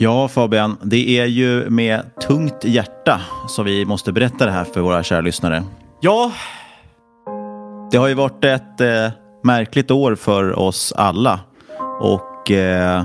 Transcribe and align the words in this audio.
Ja, 0.00 0.28
Fabian, 0.28 0.76
det 0.82 1.18
är 1.18 1.24
ju 1.26 1.70
med 1.70 2.02
tungt 2.28 2.64
hjärta 2.64 3.20
som 3.48 3.64
vi 3.64 3.84
måste 3.84 4.12
berätta 4.12 4.46
det 4.46 4.52
här 4.52 4.64
för 4.64 4.80
våra 4.80 5.02
kära 5.02 5.20
lyssnare. 5.20 5.62
Ja, 6.00 6.32
Det 7.90 7.96
har 7.98 8.08
ju 8.08 8.14
varit 8.14 8.44
ett 8.44 8.80
eh, 8.80 9.10
märkligt 9.42 9.90
år 9.90 10.14
för 10.14 10.58
oss 10.58 10.92
alla 10.96 11.40
och 12.00 12.50
eh, 12.50 13.02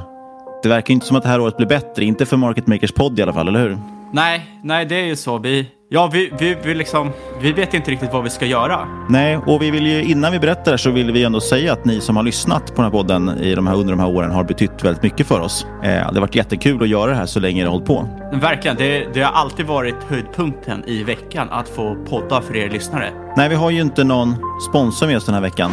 det 0.64 0.70
verkar 0.70 0.94
inte 0.94 1.06
som 1.06 1.18
att 1.18 1.24
det 1.24 1.30
här 1.30 1.40
året 1.42 1.58
blir 1.58 1.68
bättre. 1.68 2.06
Inte 2.06 2.26
för 2.26 2.38
Market 2.38 2.68
Makers 2.68 2.92
podd 2.92 3.20
i 3.20 3.22
alla 3.24 3.34
fall, 3.34 3.48
eller 3.48 3.60
hur? 3.60 3.78
nej, 4.12 4.60
nej, 4.64 4.86
det 4.86 4.96
är 4.96 5.06
ju 5.06 5.16
så. 5.16 5.38
Vi, 5.38 5.68
ja, 5.94 6.10
vi, 6.14 6.32
vi, 6.40 6.58
vi, 6.64 6.76
liksom, 6.76 7.12
vi 7.42 7.52
vet 7.52 7.74
inte 7.74 7.92
riktigt 7.92 8.14
vad 8.14 8.24
vi 8.24 8.30
ska 8.30 8.46
göra. 8.46 8.88
Nej, 9.10 9.38
och 9.38 9.62
vi 9.62 9.72
vill 9.72 9.88
ju, 9.88 10.04
innan 10.04 10.32
vi 10.32 10.40
berättar 10.40 10.78
så 10.78 10.92
vill 10.92 11.12
vi 11.12 11.24
ändå 11.24 11.42
säga 11.42 11.74
att 11.74 11.86
ni 11.86 12.02
som 12.02 12.16
har 12.16 12.24
lyssnat 12.24 12.66
på 12.68 12.76
den 12.76 12.84
här 12.84 12.92
podden 12.92 13.30
i 13.30 13.56
de 13.56 13.68
här, 13.68 13.76
under 13.76 13.94
de 13.94 14.00
här 14.00 14.10
åren 14.10 14.32
har 14.32 14.44
betytt 14.44 14.84
väldigt 14.84 15.04
mycket 15.04 15.28
för 15.28 15.40
oss. 15.40 15.66
Eh, 15.84 15.90
det 15.90 16.04
har 16.04 16.20
varit 16.22 16.36
jättekul 16.36 16.84
att 16.84 16.90
göra 16.90 17.12
det 17.12 17.18
här 17.18 17.26
så 17.26 17.40
länge 17.40 17.64
det 17.64 17.68
har 17.68 17.74
hållit 17.74 17.88
på. 17.88 18.08
Verkligen, 18.34 18.78
det, 18.78 19.08
det 19.14 19.22
har 19.22 19.32
alltid 19.32 19.66
varit 19.66 19.96
höjdpunkten 20.10 20.84
i 20.88 21.04
veckan 21.04 21.48
att 21.52 21.70
få 21.70 21.96
podda 22.10 22.42
för 22.42 22.56
er 22.56 22.70
lyssnare. 22.70 23.10
Nej, 23.38 23.50
vi 23.50 23.56
har 23.56 23.70
ju 23.70 23.82
inte 23.82 24.04
någon 24.04 24.36
sponsor 24.70 25.08
med 25.08 25.18
oss 25.18 25.26
den 25.26 25.36
här 25.36 25.42
veckan. 25.42 25.72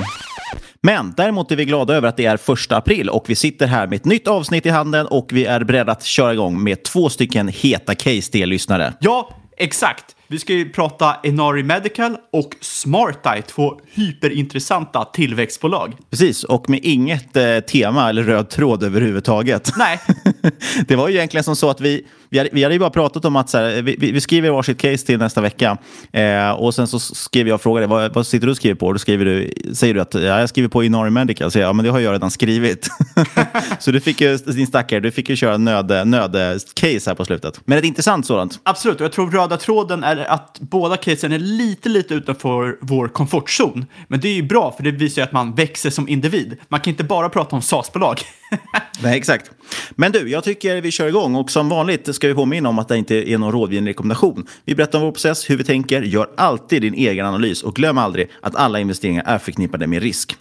Men 0.83 1.15
däremot 1.17 1.53
är 1.53 1.57
vi 1.57 1.65
glada 1.65 1.95
över 1.95 2.09
att 2.09 2.17
det 2.17 2.27
är 2.27 2.37
första 2.37 2.77
april 2.77 3.09
och 3.09 3.25
vi 3.29 3.35
sitter 3.35 3.67
här 3.67 3.87
med 3.87 3.97
ett 3.97 4.05
nytt 4.05 4.29
avsnitt 4.29 4.67
i 4.67 4.69
handen 4.69 5.07
och 5.07 5.29
vi 5.33 5.45
är 5.45 5.65
beredda 5.65 5.93
att 5.93 6.05
köra 6.05 6.33
igång 6.33 6.65
med 6.65 6.85
två 6.85 7.09
stycken 7.09 7.49
heta 7.49 7.95
case 7.95 8.33
till 8.33 8.43
er 8.43 8.47
lyssnare. 8.47 8.93
Ja, 9.01 9.31
exakt. 9.61 10.17
Vi 10.27 10.39
ska 10.39 10.53
ju 10.53 10.71
prata 10.71 11.17
Enari 11.23 11.63
Medical 11.63 12.17
och 12.33 12.57
SmartEye, 12.61 13.43
två 13.43 13.81
hyperintressanta 13.93 15.05
tillväxtbolag. 15.05 15.97
Precis, 16.11 16.45
och 16.45 16.71
med 16.71 16.81
inget 16.83 17.37
eh, 17.37 17.61
tema 17.61 18.09
eller 18.09 18.23
röd 18.23 18.49
tråd 18.51 18.83
överhuvudtaget. 18.83 19.73
Nej. 19.77 20.01
det 20.89 20.97
var 20.97 21.09
ju 21.09 21.15
egentligen 21.15 21.45
som 21.45 21.57
så 21.57 21.71
att 21.71 21.81
vi, 21.81 22.07
vi, 22.29 22.39
hade, 22.39 22.51
vi 22.53 22.63
hade 22.63 22.75
ju 22.75 22.79
bara 22.79 22.91
pratat 22.91 23.25
om 23.25 23.37
att 23.37 23.51
så 23.51 23.59
här, 23.59 23.83
vi, 23.83 23.97
vi 24.13 24.21
skriver 24.21 24.51
varsitt 24.51 24.79
case 24.79 25.07
till 25.07 25.19
nästa 25.19 25.41
vecka. 25.41 25.79
Eh, 26.13 26.51
och 26.51 26.75
sen 26.75 26.87
så 26.87 26.99
skrev 26.99 27.49
jag 27.49 27.55
och 27.55 27.61
frågade 27.61 27.87
vad, 27.87 28.15
vad 28.15 28.27
sitter 28.27 28.47
du 28.47 28.51
och 28.51 28.57
skriver 28.57 28.77
på? 28.77 28.87
Och 28.87 28.93
då 28.93 28.99
skriver 28.99 29.25
du, 29.25 29.53
säger 29.75 29.95
du 29.95 30.01
att 30.01 30.15
ja, 30.15 30.21
jag 30.21 30.49
skriver 30.49 30.69
på 30.69 30.85
Inari 30.85 31.11
Medical. 31.11 31.51
Så 31.51 31.59
jag, 31.59 31.69
ja, 31.69 31.73
men 31.73 31.85
det 31.85 31.91
har 31.91 32.01
jag 32.01 32.13
redan 32.13 32.31
skrivit. 32.31 32.89
så 33.79 33.91
du 33.91 34.01
fick 34.01 34.21
ju, 34.21 34.37
din 34.37 34.67
stackare, 34.67 35.01
du 35.01 35.11
fick 35.11 35.29
ju 35.29 35.37
köra 35.37 35.57
nöd, 35.57 36.09
nöd 36.09 36.37
här 36.37 37.15
på 37.15 37.25
slutet. 37.25 37.61
Men 37.65 37.79
ett 37.79 37.85
intressant 37.85 38.27
sådant. 38.27 38.61
Absolut, 38.63 39.01
och 39.01 39.05
jag 39.05 39.13
tror 39.13 39.31
röda 39.31 39.57
tråden 39.57 40.05
är 40.05 40.17
att 40.17 40.59
båda 40.61 40.97
casen 40.97 41.33
är 41.33 41.39
lite, 41.39 41.89
lite 41.89 42.15
utanför 42.15 42.79
vår 42.81 43.09
komfortzon. 43.09 43.87
Men 44.09 44.21
det 44.21 44.29
är 44.29 44.35
ju 44.35 44.43
bra, 44.43 44.75
för 44.77 44.83
det 44.83 44.91
visar 44.91 45.23
ju 45.23 45.25
att 45.25 45.33
man 45.33 45.55
växer 45.55 45.91
som 45.91 46.09
individ. 46.09 46.57
Man 46.69 46.81
kan 46.81 46.91
inte 46.91 47.05
bara 47.05 47.29
prata 47.29 47.57
om 47.57 47.63
SAS-bolag. 47.63 48.21
Nej, 49.03 49.19
exakt. 49.19 49.51
Men 49.91 50.13
du, 50.13 50.31
jag 50.31 50.45
tycker 50.45 50.81
vi 50.81 50.91
kör 50.91 51.09
igång 51.09 51.35
och 51.35 51.51
som 51.51 51.69
vanligt 51.69 52.15
ska 52.15 52.29
vi 52.29 52.35
påminna 52.35 52.69
om 52.69 52.79
att 52.79 52.89
det 52.89 52.97
inte 52.97 53.31
är 53.31 53.39
någon 53.39 53.53
rådgivande 53.53 53.91
rekommendation. 53.91 54.47
Vi 54.65 54.75
berättar 54.75 54.99
om 54.99 55.05
vår 55.05 55.13
process, 55.13 55.51
hur 55.51 55.57
vi 55.57 55.65
tänker, 55.65 56.03
gör 56.03 56.31
alltid 56.37 56.83
din 56.83 56.95
egen 56.95 57.27
analys 57.27 57.63
och 57.63 57.75
glöm 57.75 57.99
aldrig 57.99 58.31
att 58.43 58.57
alla 58.57 58.81
investeringar 58.81 59.25
är 59.27 59.39
förknippade 59.39 59.87
med 59.87 60.03
risk. 60.03 60.37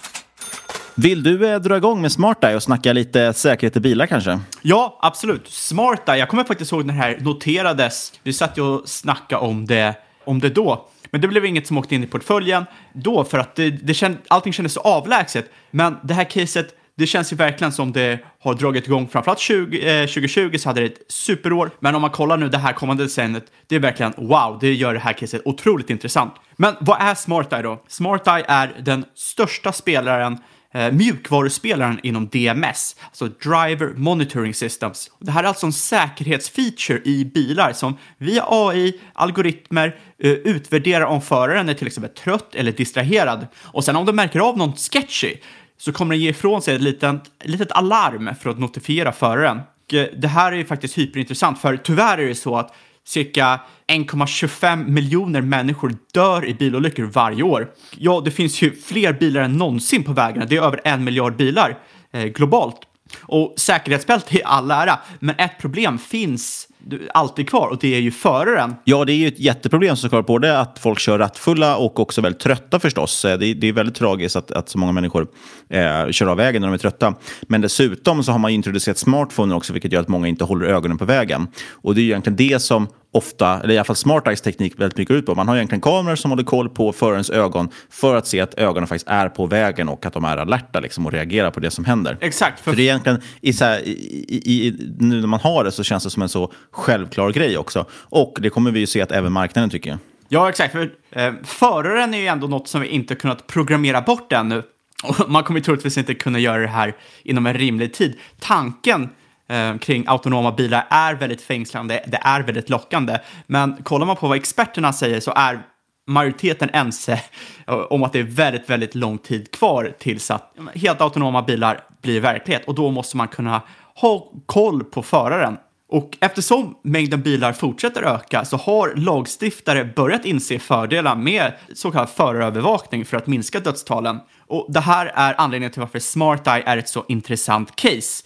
Vill 0.96 1.24
du 1.24 1.48
eh, 1.48 1.60
dra 1.60 1.78
igång 1.78 2.02
med 2.02 2.12
SmartEye 2.12 2.56
och 2.56 2.64
snacka 2.64 2.94
lite 2.94 3.34
säkerhet 3.34 3.78
i 3.78 3.80
bilar 3.80 4.06
kanske? 4.06 4.40
Ja, 4.62 5.00
absolut. 5.02 5.48
SmartEye, 5.48 6.18
jag 6.18 6.30
kommer 6.30 6.44
faktiskt 6.44 6.72
ihåg 6.72 6.86
när 6.86 6.94
det 6.94 7.00
här 7.00 7.18
noterades. 7.22 8.14
Vi 8.24 8.34
satt 8.34 8.58
ju 8.58 8.62
och 8.62 8.90
snackade 8.90 9.42
om 9.42 9.66
det, 9.66 9.96
om 10.26 10.40
det 10.40 10.50
då. 10.50 10.90
Men 11.12 11.22
det 11.22 11.28
blev 11.28 11.46
inget 11.46 11.68
som 11.68 11.78
åkte 11.78 11.96
in 11.96 12.04
i 12.04 12.08
portföljen 12.08 12.66
då 12.94 13.24
för 13.24 13.38
att 13.38 13.56
det, 13.56 13.70
det 13.70 13.94
känd, 13.94 14.18
allting 14.28 14.54
kändes 14.54 14.74
så 14.74 14.80
avlägset. 14.80 15.52
Men 15.72 15.98
det 16.04 16.14
här 16.14 16.24
caset, 16.24 16.76
det 17.00 17.08
känns 17.08 17.34
ju 17.34 17.36
verkligen 17.36 17.72
som 17.72 17.92
det 17.92 18.20
har 18.40 18.54
dragit 18.54 18.88
igång. 18.88 19.08
Framförallt 19.08 19.40
20, 19.40 20.02
eh, 20.02 20.08
2020 20.08 20.58
så 20.58 20.70
hade 20.70 20.82
det 20.82 20.86
ett 20.86 21.12
superår. 21.12 21.72
Men 21.80 21.96
om 21.96 22.02
man 22.02 22.12
kollar 22.12 22.38
nu 22.38 22.50
det 22.50 22.58
här 22.58 22.74
kommande 22.74 23.04
decenniet, 23.04 23.46
det 23.68 23.76
är 23.76 23.80
verkligen 23.80 24.14
wow, 24.18 24.58
det 24.62 24.74
gör 24.74 24.94
det 24.94 25.00
här 25.00 25.14
caset 25.14 25.42
otroligt 25.46 25.90
intressant. 25.90 26.34
Men 26.56 26.76
vad 26.80 27.02
är 27.02 27.16
SmartEye 27.16 27.62
då? 27.62 27.84
SmartEye 27.88 28.46
är 28.48 28.74
den 28.80 29.06
största 29.16 29.72
spelaren 29.72 30.38
eh, 30.74 30.92
mjukvaruspelaren 30.92 32.00
inom 32.04 32.28
DMS, 32.28 32.96
alltså 33.08 33.26
Driver 33.26 33.94
Monitoring 33.96 34.54
Systems. 34.54 35.12
Det 35.20 35.32
här 35.32 35.44
är 35.44 35.48
alltså 35.48 35.66
en 35.66 35.74
säkerhetsfeature 35.74 37.02
i 37.06 37.26
bilar 37.26 37.74
som 37.74 37.98
via 38.18 38.44
AI, 38.48 39.00
algoritmer, 39.14 40.00
eh, 40.24 40.32
utvärderar 40.32 41.06
om 41.06 41.22
föraren 41.22 41.70
är 41.70 41.74
till 41.74 41.88
exempel 41.88 42.12
trött 42.12 42.56
eller 42.56 42.72
distraherad. 42.72 43.48
Och 43.64 43.84
sen 43.84 43.96
om 43.96 44.06
de 44.06 44.16
märker 44.16 44.40
av 44.40 44.58
någon 44.58 44.74
sketchy 44.76 45.36
så 45.80 45.92
kommer 45.92 46.16
den 46.16 46.22
ge 46.22 46.30
ifrån 46.30 46.62
sig 46.62 46.76
ett 46.76 46.82
litet, 46.82 47.22
litet 47.44 47.72
alarm 47.72 48.30
för 48.42 48.50
att 48.50 48.60
notifiera 48.60 49.12
föraren. 49.12 49.62
Och, 49.86 49.94
eh, 49.94 50.08
Det 50.18 50.28
här 50.28 50.52
är 50.52 50.56
ju 50.56 50.66
faktiskt 50.66 50.98
hyperintressant, 50.98 51.60
för 51.60 51.78
tyvärr 51.78 52.18
är 52.18 52.28
det 52.28 52.36
så 52.36 52.56
att 52.58 52.76
cirka 53.06 53.60
1,25 53.88 54.92
miljoner 54.92 55.42
människor 55.42 55.96
dör 56.14 56.46
i 56.46 56.54
bilolyckor 56.54 57.04
varje 57.04 57.44
år. 57.44 57.72
Ja, 57.98 58.22
det 58.26 58.32
finns 58.32 58.62
ju 58.62 58.76
fler 58.76 59.14
bilar 59.14 59.42
än 59.42 59.58
någonsin 59.58 60.04
på 60.04 60.14
vägarna. 60.14 60.46
Det 60.46 60.58
är 60.58 60.62
över 60.62 60.82
en 60.84 61.04
miljard 61.04 61.36
bilar 61.36 61.78
eh, 62.12 62.24
globalt. 62.26 62.78
Och 63.22 63.54
säkerhetsbälte 63.58 64.38
i 64.38 64.44
all 64.44 64.72
ära, 64.72 65.00
men 65.20 65.36
ett 65.38 65.58
problem 65.60 65.98
finns 65.98 66.68
alltid 67.14 67.50
kvar 67.50 67.68
och 67.68 67.78
det 67.82 67.96
är 67.96 68.00
ju 68.00 68.12
föraren. 68.12 68.76
Ja, 68.84 69.06
det 69.06 69.14
är 69.14 69.16
ju 69.16 69.28
ett 69.28 69.40
jätteproblem 69.40 69.96
såklart. 69.96 70.26
Både 70.26 70.60
att 70.60 70.80
folk 70.80 71.00
kör 71.00 71.20
rattfulla 71.20 71.78
och 71.78 72.00
också 72.00 72.22
väldigt 72.22 72.42
trötta 72.42 72.80
förstås. 72.80 73.26
Eh, 73.26 73.40
det 73.40 73.46
är, 73.46 73.56
det 73.56 73.68
är 73.68 73.74
väldigt 73.74 73.96
tragiskt 73.96 74.36
att, 74.36 74.52
att 74.52 74.70
så 74.70 74.78
många 74.78 74.92
människor 74.92 75.28
eh, 75.70 76.10
kör 76.12 76.28
av 76.28 76.38
vägen 76.38 76.62
när 76.62 76.68
de 76.68 76.74
är 76.74 76.78
trötta. 76.78 77.16
Men 77.42 77.62
dessutom 77.62 78.24
så 78.24 78.32
har 78.32 78.40
man 78.40 78.52
introducerat 78.52 78.98
smartphones 78.98 79.56
också, 79.56 79.74
vilket 79.74 79.92
gör 79.92 80.02
att 80.02 80.08
många 80.08 80.28
inte 80.28 80.44
håller 80.44 80.66
ögonen 80.66 80.98
på 80.98 81.06
vägen. 81.06 81.48
Och 81.72 81.96
det 81.96 82.02
är 82.02 82.04
egentligen 82.04 82.36
det 82.36 82.60
som 82.60 82.88
ofta, 83.12 83.60
eller 83.64 83.74
i 83.74 83.78
alla 83.78 83.86
fall 83.86 83.96
Smart 83.96 84.28
Eyes 84.28 84.42
teknik 84.42 84.80
väldigt 84.80 84.98
mycket 84.98 85.16
ut 85.16 85.26
på. 85.26 85.36
Man 85.36 85.48
har 85.48 85.56
egentligen 85.56 85.82
kameror 85.82 86.16
som 86.16 86.32
håller 86.32 86.44
koll 86.44 86.70
på 86.70 86.94
förarens 86.94 87.30
ögon 87.30 87.70
för 87.90 88.16
att 88.16 88.28
se 88.28 88.40
att 88.40 88.54
ögonen 88.54 88.88
faktiskt 88.88 89.08
är 89.08 89.30
på 89.30 89.46
vägen 89.46 89.90
och 89.90 90.06
att 90.06 90.14
de 90.14 90.26
är 90.26 90.38
alerta 90.38 90.80
liksom, 90.80 91.06
och 91.06 91.12
reagerar 91.12 91.52
på 91.52 91.60
det 91.60 91.72
som 91.72 91.86
händer. 91.86 92.18
Exakt. 92.22 92.60
För, 92.60 92.72
för 92.72 92.78
det 92.78 92.82
är 92.82 92.86
egentligen, 92.86 93.22
i, 93.42 93.54
så 93.54 93.66
här, 93.66 93.80
i, 93.80 94.42
i, 94.46 94.78
nu 95.00 95.20
när 95.20 95.28
man 95.28 95.40
har 95.40 95.64
det 95.64 95.72
så 95.72 95.84
känns 95.84 96.04
det 96.04 96.10
som 96.10 96.22
en 96.22 96.30
så 96.30 96.52
självklar 96.72 97.32
grej 97.32 97.58
också. 97.58 97.86
Och 97.92 98.38
det 98.42 98.50
kommer 98.50 98.72
vi 98.72 98.80
ju 98.80 98.88
se 98.88 99.02
att 99.02 99.12
även 99.12 99.32
marknaden 99.32 99.70
tycker. 99.70 99.98
Ja, 100.28 100.50
exakt. 100.50 100.72
För, 100.72 100.92
eh, 101.12 101.34
föraren 101.44 102.14
är 102.14 102.18
ju 102.18 102.28
ändå 102.28 102.48
något 102.48 102.68
som 102.68 102.82
vi 102.82 102.88
inte 102.88 103.16
kunnat 103.16 103.48
programmera 103.48 104.02
bort 104.02 104.32
ännu. 104.32 104.64
Och 105.04 105.30
man 105.30 105.44
kommer 105.44 105.60
troligtvis 105.60 105.98
inte 105.98 106.14
kunna 106.14 106.40
göra 106.40 106.62
det 106.62 106.68
här 106.68 106.96
inom 107.24 107.46
en 107.46 107.54
rimlig 107.54 107.94
tid. 107.94 108.18
Tanken 108.40 109.10
Eh, 109.50 109.78
kring 109.78 110.04
autonoma 110.08 110.52
bilar 110.52 110.88
är 110.90 111.14
väldigt 111.14 111.42
fängslande, 111.42 112.04
det 112.08 112.20
är 112.22 112.42
väldigt 112.42 112.70
lockande. 112.70 113.20
Men 113.48 113.84
kollar 113.84 114.06
man 114.06 114.16
på 114.16 114.28
vad 114.28 114.38
experterna 114.38 114.94
säger 114.94 115.20
så 115.20 115.34
är 115.36 115.60
majoriteten 116.08 116.70
ense 116.74 117.22
eh, 117.68 117.74
om 117.74 118.04
att 118.04 118.14
det 118.14 118.20
är 118.20 118.24
väldigt, 118.24 118.70
väldigt 118.70 118.96
lång 118.96 119.18
tid 119.18 119.52
kvar 119.52 119.94
tills 120.00 120.32
att 120.32 120.56
helt 120.76 121.02
autonoma 121.02 121.42
bilar 121.42 121.84
blir 122.02 122.22
verklighet 122.22 122.66
och 122.66 122.76
då 122.76 122.92
måste 122.92 123.18
man 123.18 123.28
kunna 123.28 123.62
ha 123.96 124.32
koll 124.46 124.84
på 124.84 125.04
föraren. 125.04 125.58
Och 125.92 126.18
eftersom 126.22 126.76
mängden 126.84 127.22
bilar 127.22 127.54
fortsätter 127.54 128.04
öka 128.04 128.46
så 128.46 128.58
har 128.58 128.94
lagstiftare 128.96 129.86
börjat 129.86 130.26
inse 130.26 130.60
fördelar 130.60 131.16
med 131.16 131.54
så 131.76 131.92
kallad 131.92 132.10
förarövervakning 132.10 133.06
för 133.06 133.18
att 133.18 133.28
minska 133.28 133.60
dödstalen. 133.60 134.20
Och 134.48 134.66
det 134.70 134.80
här 134.80 135.12
är 135.16 135.36
anledningen 135.38 135.72
till 135.72 135.80
varför 135.80 136.00
SmartEye 136.00 136.64
är 136.66 136.78
ett 136.78 136.90
så 136.90 137.06
intressant 137.08 137.76
case. 137.76 138.24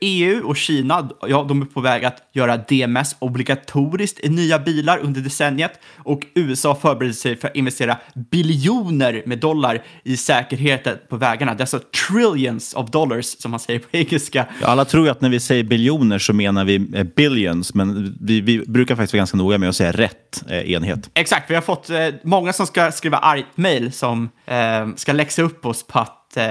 EU 0.00 0.32
eh, 0.32 0.38
e 0.38 0.40
och 0.40 0.56
Kina, 0.56 1.08
ja, 1.28 1.44
de 1.48 1.62
är 1.62 1.66
på 1.66 1.80
väg 1.80 2.04
att 2.04 2.16
göra 2.32 2.56
DMS 2.56 3.16
obligatoriskt 3.18 4.20
i 4.20 4.28
nya 4.28 4.58
bilar 4.58 4.98
under 4.98 5.20
decenniet 5.20 5.72
och 5.96 6.26
USA 6.34 6.74
förbereder 6.74 7.14
sig 7.14 7.36
för 7.36 7.48
att 7.48 7.56
investera 7.56 7.96
biljoner 8.30 9.22
med 9.26 9.38
dollar 9.38 9.82
i 10.04 10.16
säkerheten 10.16 10.98
på 11.08 11.16
vägarna. 11.16 11.54
Det 11.54 11.60
är 11.60 11.62
alltså 11.62 11.80
trillions 12.08 12.74
of 12.74 12.90
dollars 12.90 13.26
som 13.26 13.50
man 13.50 13.60
säger 13.60 13.78
på 13.78 13.88
engelska. 13.92 14.46
Alla 14.62 14.84
tror 14.84 15.08
att 15.08 15.20
när 15.20 15.28
vi 15.28 15.40
säger 15.40 15.64
biljoner 15.64 16.18
så 16.18 16.32
menar 16.32 16.64
vi 16.64 16.74
eh, 16.94 17.04
billions, 17.04 17.74
men 17.74 18.18
vi, 18.20 18.40
vi 18.40 18.58
brukar 18.58 18.96
faktiskt 18.96 19.12
vara 19.12 19.18
ganska 19.18 19.36
noga 19.36 19.58
med 19.58 19.68
att 19.68 19.76
säga 19.76 19.92
rätt 19.92 20.44
eh, 20.48 20.72
enhet. 20.72 21.10
Exakt, 21.14 21.50
vi 21.50 21.54
har 21.54 21.62
fått 21.62 21.90
eh, 21.90 22.08
många 22.22 22.52
som 22.52 22.66
ska 22.66 22.92
skriva 22.92 23.18
argt 23.18 23.46
mejl 23.54 23.92
som 23.92 24.30
eh, 24.46 24.88
ska 24.96 25.12
läxa 25.12 25.42
upp 25.42 25.66
oss 25.66 25.86
på 25.86 25.98
att 25.98 26.36
eh, 26.36 26.50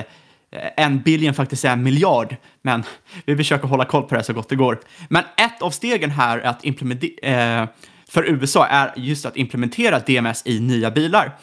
Eh, 0.51 0.86
en 0.86 1.01
biljon, 1.01 1.33
faktiskt 1.33 1.65
är 1.65 1.69
en 1.69 1.83
miljard. 1.83 2.36
Men 2.62 2.83
vi 3.25 3.38
försöker 3.38 3.68
hålla 3.68 3.86
koll 3.86 4.03
på 4.03 4.15
det 4.15 4.24
så 4.24 4.33
gott 4.33 4.50
det 4.50 4.56
går. 4.56 4.80
Men 5.09 5.24
ett 5.38 5.62
av 5.62 5.69
stegen 5.69 6.12
här 6.12 6.39
att 6.39 6.65
implementera, 6.65 7.62
eh, 7.62 7.68
för 8.09 8.24
USA 8.24 8.65
är 8.65 8.94
just 8.95 9.25
att 9.25 9.38
implementera 9.38 10.00
DMS 10.00 10.42
i 10.45 10.59
nya 10.59 10.92
bilar. 10.92 11.38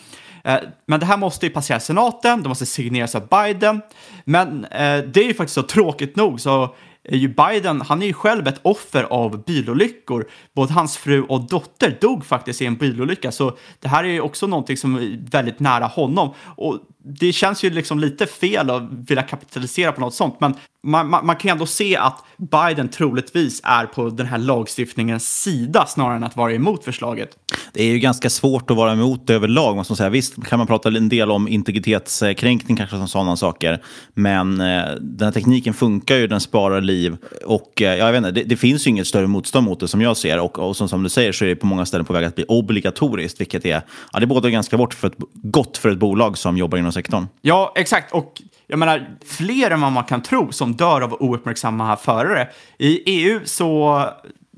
Eh, 0.45 0.59
men 0.87 1.01
det 1.01 1.07
här 1.07 1.17
måste 1.17 1.47
ju 1.47 1.53
passera 1.53 1.81
senaten, 1.81 2.43
det 2.43 2.49
måste 2.49 2.67
signeras 2.67 3.15
av 3.15 3.29
Biden. 3.29 3.81
Men 4.25 4.65
eh, 4.65 4.99
det 4.99 5.21
är 5.21 5.25
ju 5.25 5.35
faktiskt 5.35 5.55
så 5.55 5.63
tråkigt 5.63 6.17
nog 6.17 6.41
så 6.41 6.75
är 7.05 7.17
ju 7.17 7.29
Biden, 7.29 7.81
han 7.81 8.03
är 8.03 8.07
ju 8.07 8.13
själv 8.13 8.49
ett 8.49 8.61
offer 8.63 9.03
av 9.03 9.45
bilolyckor. 9.45 10.29
Både 10.55 10.73
hans 10.73 10.97
fru 10.97 11.23
och 11.23 11.41
dotter 11.41 11.99
dog 12.01 12.27
faktiskt 12.27 12.63
i 12.63 12.67
en 12.67 12.77
bilolycka, 12.77 13.33
så 13.33 13.57
det 13.81 13.89
här 13.89 14.05
är 14.05 14.09
ju 14.09 14.21
också 14.21 14.47
någonting 14.47 14.77
som 14.77 14.97
är 14.97 15.31
väldigt 15.31 15.61
nära 15.61 15.87
honom. 15.87 16.35
Och 16.45 16.79
det 17.09 17.33
känns 17.33 17.65
ju 17.65 17.71
liksom 17.71 17.99
lite 17.99 18.27
fel 18.27 18.71
att 18.71 18.83
vilja 19.09 19.23
kapitalisera 19.23 19.93
på 19.93 20.01
något 20.01 20.15
sånt, 20.15 20.41
men 20.41 20.55
man, 20.83 21.11
man, 21.11 21.27
man, 21.27 21.37
kan 21.37 21.51
ändå 21.51 21.67
se 21.67 21.97
att 21.97 22.25
Biden 22.37 22.89
troligtvis 22.89 23.61
är 23.65 23.87
på 23.87 24.09
den 24.09 24.27
här 24.27 24.39
lagstiftningens 24.39 25.43
sida 25.43 25.87
snarare 25.87 26.17
än 26.17 26.25
att 26.25 26.37
vara 26.37 26.53
emot 26.53 26.85
förslaget. 26.85 27.29
Det 27.73 27.83
är 27.83 27.93
ju 27.93 27.99
ganska 27.99 28.31
svårt 28.31 28.71
att 28.71 28.77
vara 28.77 28.93
emot 28.93 29.27
det 29.27 29.35
överlag, 29.35 29.77
måste 29.77 29.91
man 29.91 29.97
säga. 29.97 30.11
Visst 30.11 30.47
kan 30.47 30.59
man 30.59 30.67
prata 30.67 30.89
en 30.89 31.09
del 31.09 31.31
om 31.31 31.49
integritetskränkning, 31.49 32.77
kanske 32.77 32.97
som 32.97 33.09
sådana 33.09 33.37
saker, 33.37 33.83
men 34.15 34.61
eh, 34.61 34.85
den 35.01 35.25
här 35.27 35.33
tekniken 35.33 35.75
funkar 35.75 36.17
ju, 36.17 36.27
den 36.27 36.41
sparar 36.41 36.81
liv 36.81 37.17
och 37.45 37.83
eh, 37.83 37.97
jag 37.97 38.13
vet 38.13 38.19
inte, 38.19 38.31
det, 38.31 38.43
det, 38.43 38.57
finns 38.57 38.87
ju 38.87 38.91
inget 38.91 39.07
större 39.07 39.27
motstånd 39.27 39.67
mot 39.67 39.81
det 39.81 39.89
som 39.89 40.01
jag 40.01 40.17
ser 40.17 40.41
och, 40.41 40.59
och 40.59 40.77
som, 40.77 40.89
som 40.89 41.03
du 41.03 41.09
säger 41.09 41.33
så 41.33 41.45
är 41.45 41.49
det 41.49 41.57
på 41.57 41.67
många 41.67 41.87
ställen 41.87 42.07
på 42.07 42.13
väg 42.13 42.25
att 42.25 42.35
bli 42.35 42.45
obligatoriskt, 42.49 43.41
vilket 43.41 43.65
är, 43.65 43.83
ja, 44.13 44.19
det 44.19 44.25
är 44.25 44.27
både 44.27 44.51
ganska 44.51 44.77
bort 44.77 44.95
för 44.95 45.09
ett, 45.09 45.17
gott 45.35 45.77
för 45.77 45.91
ett 45.91 45.99
bolag 45.99 46.39
som 46.39 46.57
jobbar 46.57 46.79
inom 46.79 46.93
sektorn. 46.99 47.27
Ja, 47.41 47.73
exakt. 47.77 48.13
Och 48.13 48.43
jag 48.67 48.79
menar, 48.79 49.19
fler 49.27 49.71
än 49.71 49.81
vad 49.81 49.93
man 49.93 50.05
kan 50.05 50.23
tro 50.23 50.53
som 50.53 50.77
dör 50.77 51.01
av 51.01 51.23
ouppmärksamma 51.23 51.97
förare. 51.97 52.49
I 52.79 53.03
EU 53.07 53.41
så 53.45 54.05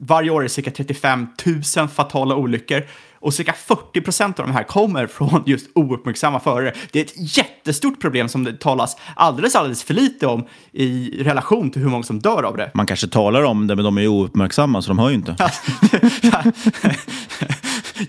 varje 0.00 0.30
år 0.30 0.40
är 0.40 0.42
det 0.42 0.48
cirka 0.48 0.70
35 0.70 1.26
000 1.76 1.88
fatala 1.88 2.34
olyckor 2.34 2.82
och 3.20 3.34
cirka 3.34 3.52
40 3.52 4.00
procent 4.00 4.38
av 4.38 4.46
de 4.46 4.52
här 4.52 4.62
kommer 4.62 5.06
från 5.06 5.42
just 5.46 5.70
ouppmärksamma 5.74 6.40
förare. 6.40 6.74
Det 6.92 7.00
är 7.00 7.04
ett 7.04 7.36
jättestort 7.36 8.00
problem 8.00 8.28
som 8.28 8.44
det 8.44 8.60
talas 8.60 8.96
alldeles, 9.14 9.56
alldeles 9.56 9.84
för 9.84 9.94
lite 9.94 10.26
om 10.26 10.46
i 10.72 11.22
relation 11.22 11.70
till 11.70 11.82
hur 11.82 11.88
många 11.88 12.02
som 12.02 12.18
dör 12.18 12.42
av 12.42 12.56
det. 12.56 12.70
Man 12.74 12.86
kanske 12.86 13.08
talar 13.08 13.42
om 13.42 13.66
det, 13.66 13.76
men 13.76 13.84
de 13.84 13.98
är 13.98 14.06
ouppmärksamma 14.06 14.82
så 14.82 14.90
de 14.90 14.98
hör 14.98 15.08
ju 15.08 15.14
inte. 15.14 15.36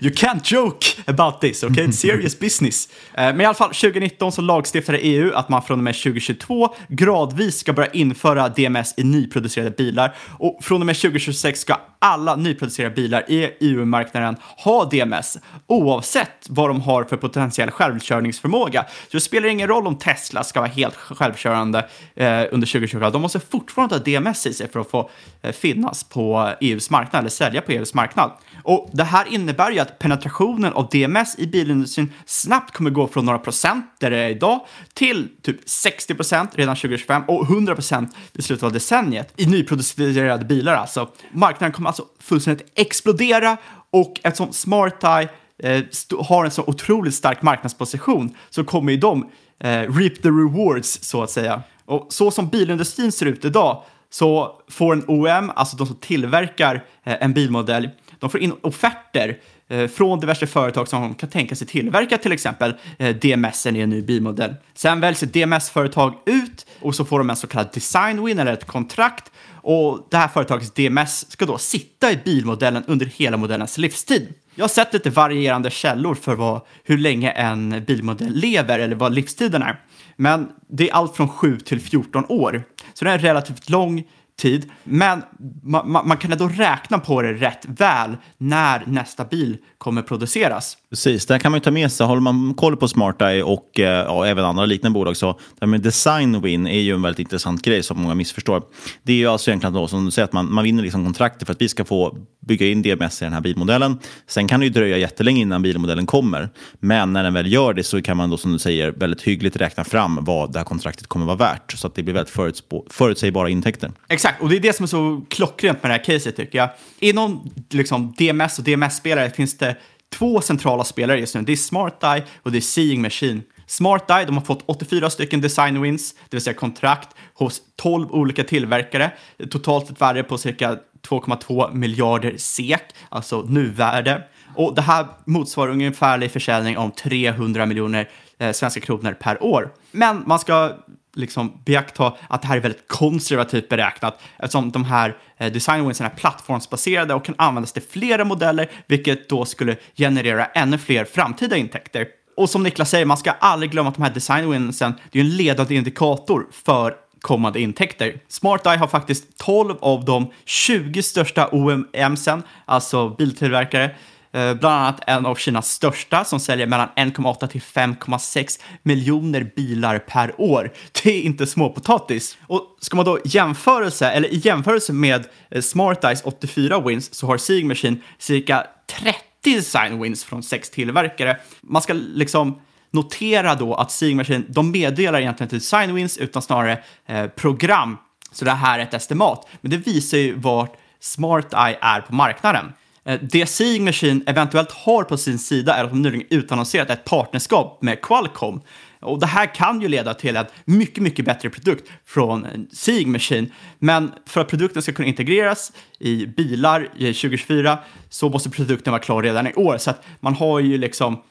You 0.00 0.10
can't 0.10 0.54
joke 0.54 0.86
about 1.06 1.40
this, 1.40 1.64
okay? 1.64 1.86
It's 1.86 1.92
serious 2.00 2.38
business. 2.38 2.88
Eh, 3.14 3.24
men 3.24 3.40
i 3.40 3.44
alla 3.44 3.54
fall, 3.54 3.68
2019 3.68 4.32
så 4.32 4.42
lagstiftade 4.42 4.98
EU 4.98 5.32
att 5.34 5.48
man 5.48 5.62
från 5.62 5.78
och 5.78 5.84
med 5.84 5.94
2022 5.94 6.74
gradvis 6.88 7.58
ska 7.58 7.72
börja 7.72 7.90
införa 7.90 8.48
DMS 8.48 8.94
i 8.96 9.04
nyproducerade 9.04 9.70
bilar. 9.70 10.14
Och 10.38 10.58
från 10.64 10.82
och 10.82 10.86
med 10.86 10.96
2026 10.96 11.60
ska 11.60 11.76
alla 11.98 12.36
nyproducerade 12.36 12.94
bilar 12.94 13.30
i 13.30 13.50
EU-marknaden 13.60 14.36
ha 14.64 14.84
DMS, 14.84 15.38
oavsett 15.66 16.46
vad 16.48 16.70
de 16.70 16.80
har 16.80 17.04
för 17.04 17.16
potentiell 17.16 17.70
självkörningsförmåga. 17.70 18.82
Så 18.82 19.16
det 19.16 19.20
spelar 19.20 19.48
ingen 19.48 19.68
roll 19.68 19.86
om 19.86 19.98
Tesla 19.98 20.44
ska 20.44 20.60
vara 20.60 20.70
helt 20.70 20.96
självkörande 20.96 21.78
eh, 22.14 22.26
under 22.50 22.66
2020. 22.66 22.98
De 22.98 23.22
måste 23.22 23.40
fortfarande 23.40 23.94
ha 23.94 24.02
DMS 24.02 24.46
i 24.46 24.54
sig 24.54 24.68
för 24.70 24.80
att 24.80 24.90
få 24.90 25.10
eh, 25.42 25.52
finnas 25.52 26.04
på 26.04 26.52
EUs 26.60 26.90
marknad 26.90 27.20
eller 27.20 27.30
sälja 27.30 27.60
på 27.60 27.72
EUs 27.72 27.94
marknad. 27.94 28.30
Och 28.62 28.90
det 28.92 29.04
här 29.04 29.26
innebär 29.34 29.70
ju 29.70 29.78
att 29.82 29.98
penetrationen 29.98 30.72
av 30.72 30.88
DMS 30.88 31.38
i 31.38 31.46
bilindustrin 31.46 32.12
snabbt 32.26 32.74
kommer 32.74 32.90
gå 32.90 33.08
från 33.08 33.24
några 33.24 33.38
procent 33.38 33.86
där 34.00 34.10
det 34.10 34.18
är 34.18 34.30
idag 34.30 34.60
till 34.94 35.28
typ 35.42 35.56
60 35.66 36.14
procent 36.14 36.50
redan 36.54 36.76
2025 36.76 37.22
och 37.28 37.44
100 37.44 37.74
procent 37.74 38.16
i 38.32 38.42
slutet 38.42 38.62
av 38.62 38.72
decenniet 38.72 39.32
i 39.36 39.46
nyproducerade 39.46 40.44
bilar 40.44 40.74
alltså. 40.74 41.08
Marknaden 41.32 41.72
kommer 41.72 41.88
alltså 41.88 42.04
fullständigt 42.20 42.72
explodera 42.74 43.56
och 43.90 44.20
eftersom 44.22 44.52
SmartEye 44.52 45.28
eh, 45.58 45.82
har 46.18 46.44
en 46.44 46.50
så 46.50 46.62
otroligt 46.66 47.14
stark 47.14 47.42
marknadsposition 47.42 48.36
så 48.50 48.64
kommer 48.64 48.92
ju 48.92 48.98
de 48.98 49.30
eh, 49.60 49.68
reap 49.70 50.22
the 50.22 50.28
rewards 50.28 50.98
så 51.02 51.22
att 51.22 51.30
säga. 51.30 51.62
Och 51.84 52.06
så 52.12 52.30
som 52.30 52.48
bilindustrin 52.48 53.12
ser 53.12 53.26
ut 53.26 53.44
idag 53.44 53.84
så 54.10 54.60
får 54.68 54.92
en 54.92 55.04
OM, 55.08 55.52
alltså 55.54 55.76
de 55.76 55.86
som 55.86 55.96
tillverkar 55.96 56.74
eh, 57.04 57.16
en 57.20 57.32
bilmodell, 57.32 57.90
de 58.18 58.30
får 58.30 58.40
in 58.40 58.52
offerter 58.62 59.38
Eh, 59.72 59.88
från 59.88 60.20
diverse 60.20 60.46
företag 60.46 60.88
som 60.88 61.14
kan 61.14 61.30
tänka 61.30 61.56
sig 61.56 61.66
tillverka 61.66 62.18
till 62.18 62.32
exempel 62.32 62.74
eh, 62.98 63.16
DMS 63.16 63.66
i 63.66 63.80
en 63.80 63.90
ny 63.90 64.02
bilmodell. 64.02 64.54
Sen 64.74 65.00
väljs 65.00 65.22
ett 65.22 65.32
DMS-företag 65.32 66.14
ut 66.26 66.66
och 66.80 66.94
så 66.94 67.04
får 67.04 67.18
de 67.18 67.30
en 67.30 67.36
så 67.36 67.46
kallad 67.46 67.70
design 67.74 68.24
win 68.24 68.38
eller 68.38 68.52
ett 68.52 68.66
kontrakt 68.66 69.30
och 69.54 70.06
det 70.10 70.16
här 70.16 70.28
företagets 70.28 70.70
DMS 70.70 71.30
ska 71.30 71.46
då 71.46 71.58
sitta 71.58 72.12
i 72.12 72.16
bilmodellen 72.24 72.84
under 72.86 73.06
hela 73.06 73.36
modellens 73.36 73.78
livstid. 73.78 74.34
Jag 74.54 74.64
har 74.64 74.68
sett 74.68 74.92
lite 74.92 75.10
varierande 75.10 75.70
källor 75.70 76.14
för 76.14 76.34
vad, 76.34 76.60
hur 76.84 76.98
länge 76.98 77.30
en 77.30 77.84
bilmodell 77.84 78.34
lever 78.34 78.78
eller 78.78 78.96
vad 78.96 79.14
livstiden 79.14 79.62
är. 79.62 79.80
Men 80.16 80.48
det 80.68 80.90
är 80.90 80.94
allt 80.94 81.16
från 81.16 81.28
7 81.28 81.60
till 81.60 81.80
14 81.80 82.24
år. 82.28 82.64
Så 82.94 83.04
det 83.04 83.10
är 83.10 83.14
en 83.14 83.20
relativt 83.20 83.70
lång 83.70 84.04
tid. 84.42 84.70
Men 84.84 85.22
man, 85.62 85.90
man, 85.90 86.08
man, 86.08 86.16
kan 86.16 86.32
ändå 86.32 86.48
räkna 86.48 86.98
på 86.98 87.22
det 87.22 87.32
rätt 87.32 87.64
väl 87.68 88.16
när 88.38 88.82
nästa 88.86 89.24
bil 89.24 89.56
kommer 89.78 90.02
produceras. 90.02 90.76
Precis, 90.90 91.26
där 91.26 91.38
kan 91.38 91.52
man 91.52 91.56
ju 91.56 91.62
ta 91.64 91.70
med 91.70 91.92
sig, 91.92 92.06
håller 92.06 92.20
man 92.20 92.54
koll 92.54 92.76
på 92.76 92.88
SmartEye 92.88 93.42
och 93.42 93.80
eh, 93.80 93.84
ja, 93.84 94.26
även 94.26 94.44
andra 94.44 94.66
liknande 94.66 94.94
bolag 94.94 95.16
så 95.16 95.32
det 95.32 95.38
här 95.60 95.66
med 95.66 95.80
design 95.80 96.40
win 96.40 96.66
är 96.66 96.80
ju 96.80 96.94
en 96.94 97.02
väldigt 97.02 97.18
intressant 97.18 97.62
grej 97.62 97.82
som 97.82 98.02
många 98.02 98.14
missförstår. 98.14 98.62
Det 99.02 99.12
är 99.12 99.16
ju 99.16 99.26
alltså 99.26 99.50
egentligen 99.50 99.74
då 99.74 99.88
som 99.88 100.04
du 100.04 100.10
säger 100.10 100.24
att 100.24 100.32
man, 100.32 100.52
man 100.52 100.64
vinner 100.64 100.82
liksom 100.82 101.04
kontraktet 101.04 101.46
för 101.46 101.52
att 101.52 101.62
vi 101.62 101.68
ska 101.68 101.84
få 101.84 102.18
bygga 102.46 102.66
in 102.66 102.82
DMS 102.82 103.22
i 103.22 103.24
den 103.24 103.34
här 103.34 103.40
bilmodellen. 103.40 103.98
Sen 104.26 104.48
kan 104.48 104.60
det 104.60 104.66
ju 104.66 104.72
dröja 104.72 104.96
jättelänge 104.96 105.40
innan 105.40 105.62
bilmodellen 105.62 106.06
kommer. 106.06 106.48
Men 106.80 107.12
när 107.12 107.24
den 107.24 107.34
väl 107.34 107.52
gör 107.52 107.74
det 107.74 107.84
så 107.84 108.02
kan 108.02 108.16
man 108.16 108.30
då 108.30 108.36
som 108.36 108.52
du 108.52 108.58
säger 108.58 108.92
väldigt 108.92 109.22
hyggligt 109.22 109.56
räkna 109.56 109.84
fram 109.84 110.18
vad 110.20 110.52
det 110.52 110.58
här 110.58 110.64
kontraktet 110.64 111.06
kommer 111.06 111.26
vara 111.26 111.36
värt. 111.36 111.72
Så 111.72 111.86
att 111.86 111.94
det 111.94 112.02
blir 112.02 112.14
väldigt 112.14 112.62
förutsägbara 112.90 113.48
intäkter. 113.48 113.92
Exakt, 114.08 114.31
och 114.40 114.48
det 114.48 114.56
är 114.56 114.60
det 114.60 114.76
som 114.76 114.84
är 114.84 114.88
så 114.88 115.22
klockrent 115.28 115.82
med 115.82 115.90
det 115.90 115.94
här 115.94 116.04
caset 116.04 116.36
tycker 116.36 116.58
jag. 116.58 116.70
Inom 116.98 117.50
liksom, 117.70 118.14
DMS 118.18 118.58
och 118.58 118.64
DMS-spelare 118.64 119.30
finns 119.30 119.58
det 119.58 119.76
två 120.12 120.40
centrala 120.40 120.84
spelare 120.84 121.20
just 121.20 121.34
nu. 121.34 121.42
Det 121.42 121.52
är 121.52 121.56
Smart 121.56 122.04
Eye 122.04 122.24
och 122.42 122.52
det 122.52 122.58
är 122.58 122.60
Seeing 122.60 123.02
Machine. 123.02 123.42
Smart 123.66 124.10
Eye, 124.10 124.24
de 124.24 124.36
har 124.36 124.44
fått 124.44 124.62
84 124.66 125.10
stycken 125.10 125.40
design 125.40 125.82
wins, 125.82 126.12
det 126.12 126.36
vill 126.36 126.40
säga 126.40 126.54
kontrakt, 126.54 127.08
hos 127.34 127.62
12 127.76 128.10
olika 128.10 128.44
tillverkare. 128.44 129.12
Totalt 129.50 129.90
ett 129.90 130.00
värde 130.00 130.22
på 130.22 130.38
cirka 130.38 130.78
2,2 131.08 131.74
miljarder 131.74 132.34
SEK, 132.36 132.82
alltså 133.08 133.42
nuvärde. 133.42 134.22
Och 134.54 134.74
det 134.74 134.82
här 134.82 135.06
motsvarar 135.24 135.70
ungefärlig 135.70 136.30
försäljning 136.30 136.78
om 136.78 136.90
300 136.90 137.66
miljoner 137.66 138.08
eh, 138.38 138.52
svenska 138.52 138.80
kronor 138.80 139.16
per 139.20 139.42
år. 139.42 139.72
Men 139.90 140.22
man 140.26 140.38
ska 140.38 140.72
liksom 141.14 141.62
beakta 141.64 142.16
att 142.28 142.42
det 142.42 142.48
här 142.48 142.56
är 142.56 142.60
väldigt 142.60 142.88
konservativt 142.88 143.68
beräknat 143.68 144.20
eftersom 144.38 144.70
de 144.70 144.84
här 144.84 145.16
eh, 145.38 145.52
designwinsen 145.52 146.06
är 146.06 146.10
plattformsbaserade 146.10 147.14
och 147.14 147.24
kan 147.24 147.34
användas 147.38 147.72
till 147.72 147.82
flera 147.82 148.24
modeller, 148.24 148.70
vilket 148.86 149.28
då 149.28 149.44
skulle 149.44 149.76
generera 149.96 150.44
ännu 150.44 150.78
fler 150.78 151.04
framtida 151.04 151.56
intäkter. 151.56 152.06
Och 152.36 152.50
som 152.50 152.62
Niklas 152.62 152.90
säger, 152.90 153.06
man 153.06 153.16
ska 153.16 153.30
aldrig 153.30 153.70
glömma 153.70 153.88
att 153.88 153.94
de 153.94 154.02
här 154.02 154.14
designwinsen, 154.14 154.94
det 155.10 155.18
är 155.18 155.24
en 155.24 155.36
ledande 155.36 155.74
indikator 155.74 156.46
för 156.52 156.94
kommande 157.20 157.60
intäkter. 157.60 158.20
SmartEye 158.28 158.76
har 158.76 158.86
faktiskt 158.86 159.38
12 159.38 159.74
av 159.80 160.04
de 160.04 160.32
20 160.44 161.02
största 161.02 161.48
OEMsen, 161.52 162.42
alltså 162.64 163.08
biltillverkare, 163.08 163.84
eh, 163.84 163.90
Eh, 164.32 164.54
bland 164.54 164.74
annat 164.74 165.00
en 165.06 165.26
av 165.26 165.34
Kinas 165.34 165.70
största 165.70 166.24
som 166.24 166.40
säljer 166.40 166.66
mellan 166.66 166.88
1,8 166.96 167.46
till 167.46 167.60
5,6 167.60 168.60
miljoner 168.82 169.50
bilar 169.56 169.98
per 169.98 170.40
år. 170.40 170.72
Det 171.02 171.10
är 171.10 171.22
inte 171.22 171.46
småpotatis. 171.46 172.38
Och 172.46 172.76
ska 172.80 172.96
man 172.96 173.04
då 173.04 173.18
jämförelse, 173.24 174.10
eller 174.10 174.28
i 174.28 174.36
jämförelse 174.36 174.92
med 174.92 175.26
eh, 175.50 175.62
SmartEyes 175.62 176.22
84 176.24 176.80
wins 176.80 177.14
så 177.14 177.26
har 177.26 177.38
Seeing 177.38 177.68
Machine 177.68 178.02
cirka 178.18 178.66
30 179.00 179.18
design 179.44 180.02
wins 180.02 180.24
från 180.24 180.42
sex 180.42 180.70
tillverkare. 180.70 181.36
Man 181.60 181.82
ska 181.82 181.92
liksom 181.92 182.60
notera 182.90 183.54
då 183.54 183.74
att 183.74 183.90
Seeing 183.92 184.16
Machine, 184.16 184.44
de 184.48 184.70
meddelar 184.70 185.20
egentligen 185.20 185.46
inte 185.46 185.56
design 185.56 185.94
wins 185.94 186.18
utan 186.18 186.42
snarare 186.42 186.82
eh, 187.06 187.26
program. 187.26 187.96
Så 188.32 188.44
det 188.44 188.50
här 188.50 188.78
är 188.78 188.82
ett 188.82 188.94
estimat. 188.94 189.48
Men 189.60 189.70
det 189.70 189.76
visar 189.76 190.18
ju 190.18 190.34
vart 190.34 190.76
Smart 191.00 191.52
Eye 191.54 191.78
är 191.80 192.00
på 192.00 192.14
marknaden. 192.14 192.72
Eh, 193.04 193.20
det 193.22 193.46
Seeing 193.46 193.84
Machine 193.84 194.22
eventuellt 194.26 194.72
har 194.72 195.04
på 195.04 195.16
sin 195.16 195.38
sida 195.38 195.74
är 195.74 195.84
att 195.84 195.90
de 195.90 196.02
nyligen 196.02 196.26
utannonserat 196.30 196.90
ett 196.90 197.04
partnerskap 197.04 197.82
med 197.82 198.00
Qualcomm. 198.00 198.60
Och 199.00 199.20
det 199.20 199.26
här 199.26 199.54
kan 199.54 199.80
ju 199.80 199.88
leda 199.88 200.14
till 200.14 200.36
en 200.36 200.46
mycket, 200.64 201.02
mycket 201.02 201.24
bättre 201.24 201.50
produkt 201.50 201.90
från 202.06 202.44
eh, 202.44 202.50
Seeing 202.72 203.12
Machine. 203.12 203.52
Men 203.78 204.12
för 204.26 204.40
att 204.40 204.48
produkten 204.48 204.82
ska 204.82 204.92
kunna 204.92 205.08
integreras 205.08 205.72
i 205.98 206.26
bilar 206.26 206.82
i 206.82 207.14
2024 207.14 207.78
så 208.08 208.28
måste 208.28 208.50
produkten 208.50 208.90
vara 208.90 209.02
klar 209.02 209.22
redan 209.22 209.46
i 209.46 209.54
år. 209.54 209.78
Så 209.78 209.90
att 209.90 210.04
man 210.20 210.34
har 210.34 210.60
ju 210.60 210.78
liksom 210.78 211.22